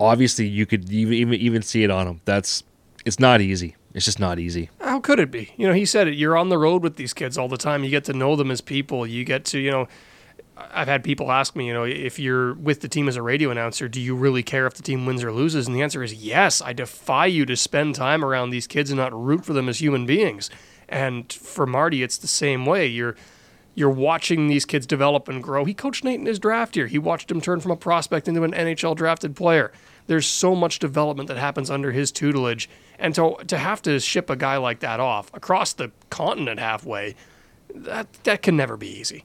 obviously 0.00 0.48
you 0.48 0.66
could 0.66 0.90
even, 0.90 1.14
even 1.14 1.34
even 1.34 1.62
see 1.62 1.84
it 1.84 1.90
on 1.90 2.08
him. 2.08 2.20
That's 2.24 2.64
it's 3.04 3.20
not 3.20 3.40
easy. 3.40 3.76
It's 3.94 4.04
just 4.04 4.18
not 4.18 4.40
easy. 4.40 4.68
How 4.80 4.98
could 4.98 5.20
it 5.20 5.30
be? 5.30 5.52
You 5.56 5.68
know, 5.68 5.74
he 5.74 5.86
said 5.86 6.08
it. 6.08 6.14
You're 6.14 6.36
on 6.36 6.48
the 6.48 6.58
road 6.58 6.82
with 6.82 6.96
these 6.96 7.14
kids 7.14 7.38
all 7.38 7.48
the 7.48 7.56
time. 7.56 7.84
You 7.84 7.90
get 7.90 8.04
to 8.06 8.12
know 8.12 8.34
them 8.34 8.50
as 8.50 8.60
people. 8.60 9.06
You 9.06 9.24
get 9.24 9.44
to, 9.46 9.58
you 9.60 9.70
know, 9.70 9.86
I've 10.72 10.88
had 10.88 11.04
people 11.04 11.32
ask 11.32 11.56
me, 11.56 11.66
you 11.66 11.72
know, 11.72 11.84
if 11.84 12.18
you're 12.18 12.54
with 12.54 12.80
the 12.80 12.88
team 12.88 13.08
as 13.08 13.16
a 13.16 13.22
radio 13.22 13.50
announcer, 13.50 13.88
do 13.88 14.00
you 14.00 14.14
really 14.14 14.42
care 14.42 14.66
if 14.66 14.74
the 14.74 14.82
team 14.82 15.06
wins 15.06 15.22
or 15.24 15.32
loses? 15.32 15.66
And 15.66 15.74
the 15.74 15.82
answer 15.82 16.02
is 16.02 16.14
yes. 16.14 16.60
I 16.60 16.72
defy 16.72 17.26
you 17.26 17.46
to 17.46 17.56
spend 17.56 17.94
time 17.94 18.24
around 18.24 18.50
these 18.50 18.66
kids 18.66 18.90
and 18.90 18.98
not 18.98 19.12
root 19.12 19.44
for 19.44 19.52
them 19.52 19.68
as 19.68 19.80
human 19.80 20.06
beings. 20.06 20.50
And 20.88 21.32
for 21.32 21.66
Marty, 21.66 22.02
it's 22.02 22.18
the 22.18 22.26
same 22.26 22.66
way. 22.66 22.86
You're 22.86 23.16
you're 23.74 23.88
watching 23.88 24.48
these 24.48 24.64
kids 24.64 24.86
develop 24.86 25.28
and 25.28 25.42
grow. 25.42 25.64
He 25.64 25.74
coached 25.74 26.02
Nate 26.04 26.18
in 26.18 26.26
his 26.26 26.38
draft 26.40 26.76
year. 26.76 26.88
He 26.88 26.98
watched 26.98 27.30
him 27.30 27.40
turn 27.40 27.60
from 27.60 27.70
a 27.70 27.76
prospect 27.76 28.26
into 28.26 28.42
an 28.42 28.52
NHL 28.52 28.96
drafted 28.96 29.36
player. 29.36 29.72
There's 30.06 30.26
so 30.26 30.56
much 30.56 30.80
development 30.80 31.28
that 31.28 31.38
happens 31.38 31.70
under 31.70 31.92
his 31.92 32.10
tutelage. 32.10 32.68
And 32.98 33.14
to, 33.14 33.36
to 33.46 33.56
have 33.56 33.80
to 33.82 34.00
ship 34.00 34.28
a 34.28 34.36
guy 34.36 34.56
like 34.56 34.80
that 34.80 34.98
off 34.98 35.32
across 35.32 35.72
the 35.72 35.92
continent 36.10 36.58
halfway, 36.58 37.14
that, 37.74 38.12
that 38.24 38.42
can 38.42 38.56
never 38.56 38.76
be 38.76 38.88
easy. 38.88 39.24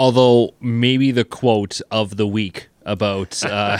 Although 0.00 0.54
maybe 0.60 1.10
the 1.10 1.24
quote 1.26 1.80
of 1.90 2.16
the 2.16 2.26
week 2.26 2.68
about 2.86 3.42
uh, 3.44 3.76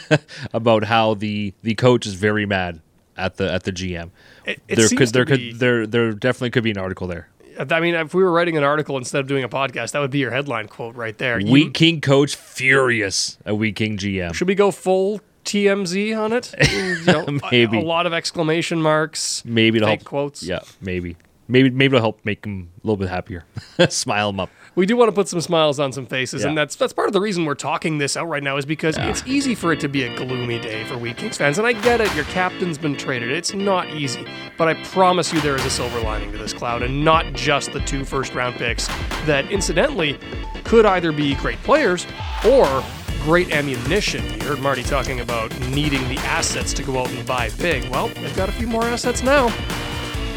about 0.52 0.84
how 0.84 1.14
the 1.14 1.52
the 1.62 1.74
coach 1.74 2.06
is 2.06 2.14
very 2.14 2.46
mad 2.46 2.80
at 3.16 3.36
the 3.36 3.52
at 3.52 3.64
the 3.64 3.72
GM. 3.72 4.10
It, 4.44 4.60
it 4.68 4.76
there 4.76 4.88
could 4.88 5.06
to 5.08 5.12
there 5.12 5.24
be- 5.24 5.50
could 5.50 5.58
there 5.58 5.86
there 5.86 6.12
definitely 6.12 6.50
could 6.50 6.62
be 6.62 6.70
an 6.70 6.78
article 6.78 7.08
there. 7.08 7.28
I 7.58 7.80
mean, 7.80 7.94
if 7.94 8.14
we 8.14 8.22
were 8.22 8.30
writing 8.30 8.56
an 8.56 8.62
article 8.64 8.96
instead 8.98 9.20
of 9.20 9.26
doing 9.26 9.42
a 9.42 9.48
podcast, 9.48 9.92
that 9.92 9.98
would 10.00 10.10
be 10.10 10.18
your 10.18 10.30
headline 10.30 10.68
quote 10.68 10.94
right 10.94 11.16
there. 11.18 11.40
You- 11.40 11.50
Wheat 11.50 11.74
King 11.74 12.00
coach 12.00 12.36
furious 12.36 13.38
at 13.44 13.56
Wheat 13.58 13.74
King 13.76 13.96
GM. 13.96 14.34
should 14.34 14.46
we 14.46 14.54
go 14.54 14.70
full 14.70 15.20
TMZ 15.44 16.16
on 16.16 16.32
it? 16.32 16.54
You 16.72 17.04
know, 17.06 17.24
a- 17.26 17.50
Maybe. 17.50 17.78
A, 17.78 17.80
lot 17.80 18.06
of 18.06 18.12
exclamation 18.12 18.80
marks, 18.80 19.42
Maybe 19.44 19.78
it'll 19.78 19.88
help. 19.88 20.04
quotes. 20.04 20.42
Yeah, 20.44 20.60
maybe. 20.80 21.16
Maybe 21.48 21.70
maybe 21.70 21.96
it'll 21.96 22.00
help 22.02 22.24
make 22.24 22.44
him 22.44 22.68
a 22.82 22.86
little 22.86 22.96
bit 22.96 23.08
happier. 23.08 23.44
Smile 23.88 24.30
him 24.30 24.40
up. 24.40 24.50
We 24.76 24.84
do 24.84 24.94
want 24.94 25.08
to 25.08 25.12
put 25.12 25.26
some 25.26 25.40
smiles 25.40 25.80
on 25.80 25.90
some 25.90 26.04
faces, 26.04 26.44
and 26.44 26.56
that's 26.56 26.76
that's 26.76 26.92
part 26.92 27.08
of 27.08 27.14
the 27.14 27.20
reason 27.20 27.46
we're 27.46 27.54
talking 27.54 27.96
this 27.96 28.14
out 28.14 28.28
right 28.28 28.42
now 28.42 28.58
is 28.58 28.66
because 28.66 28.94
it's 28.98 29.26
easy 29.26 29.54
for 29.54 29.72
it 29.72 29.80
to 29.80 29.88
be 29.88 30.02
a 30.02 30.14
gloomy 30.14 30.60
day 30.60 30.84
for 30.84 30.98
Wheat 30.98 31.16
Kings 31.16 31.38
fans, 31.38 31.56
and 31.56 31.66
I 31.66 31.72
get 31.72 32.02
it. 32.02 32.14
Your 32.14 32.26
captain's 32.26 32.76
been 32.76 32.94
traded; 32.94 33.30
it's 33.30 33.54
not 33.54 33.88
easy, 33.88 34.26
but 34.58 34.68
I 34.68 34.74
promise 34.84 35.32
you 35.32 35.40
there 35.40 35.56
is 35.56 35.64
a 35.64 35.70
silver 35.70 35.98
lining 36.00 36.30
to 36.32 36.36
this 36.38 36.52
cloud, 36.52 36.82
and 36.82 37.02
not 37.02 37.24
just 37.32 37.72
the 37.72 37.80
two 37.80 38.04
first-round 38.04 38.56
picks 38.56 38.86
that, 39.24 39.50
incidentally, 39.50 40.18
could 40.64 40.84
either 40.84 41.10
be 41.10 41.34
great 41.36 41.58
players 41.62 42.06
or 42.46 42.84
great 43.22 43.52
ammunition. 43.52 44.22
You 44.24 44.46
heard 44.46 44.60
Marty 44.60 44.82
talking 44.82 45.20
about 45.20 45.58
needing 45.70 46.06
the 46.08 46.18
assets 46.18 46.74
to 46.74 46.82
go 46.82 46.98
out 46.98 47.10
and 47.10 47.26
buy 47.26 47.48
big. 47.58 47.88
Well, 47.88 48.08
they've 48.08 48.36
got 48.36 48.50
a 48.50 48.52
few 48.52 48.66
more 48.66 48.84
assets 48.84 49.22
now. 49.22 49.50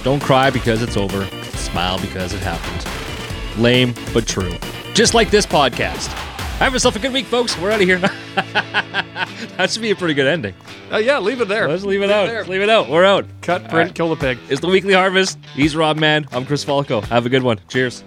Don't 0.04 0.24
cry 0.24 0.50
because 0.50 0.82
it's 0.82 0.96
over. 0.96 1.26
Smile 1.58 2.00
because 2.00 2.34
it 2.34 2.40
happened. 2.40 3.09
Lame 3.60 3.94
but 4.14 4.28
true. 4.28 4.54
Just 4.94 5.14
like 5.14 5.30
this 5.30 5.46
podcast. 5.46 6.08
Have 6.60 6.74
yourself 6.74 6.96
a 6.96 7.00
good 7.00 7.14
week, 7.14 7.26
folks. 7.26 7.58
We're 7.58 7.72
out 7.72 7.82
of 7.82 7.88
here. 7.88 8.00
that 8.36 9.70
should 9.70 9.82
be 9.82 9.92
a 9.92 9.96
pretty 9.96 10.14
good 10.14 10.28
ending. 10.28 10.54
Uh, 10.92 10.98
yeah, 10.98 11.20
leave 11.20 11.40
it 11.40 11.48
there. 11.48 11.68
Let's 11.70 11.84
leave 11.84 12.02
it 12.02 12.08
Leave 12.08 12.12
out. 12.12 12.26
there. 12.28 12.44
Leave 12.46 12.62
it 12.62 12.70
out. 12.70 12.90
We're 12.90 13.06
out. 13.06 13.26
Cut, 13.42 13.70
print, 13.70 13.96
kill 13.96 14.10
the 14.10 14.16
pig. 14.18 14.38
It's 14.50 14.60
the 14.60 14.68
weekly 14.68 14.94
harvest. 14.94 15.38
He's 15.54 15.76
Rob 15.76 15.98
Man. 15.98 16.28
I'm 16.32 16.46
Chris 16.46 16.66
Falko. 16.66 17.02
Have 17.06 17.26
a 17.26 17.30
good 17.30 17.44
one. 17.44 17.60
Cheers. 17.70 18.04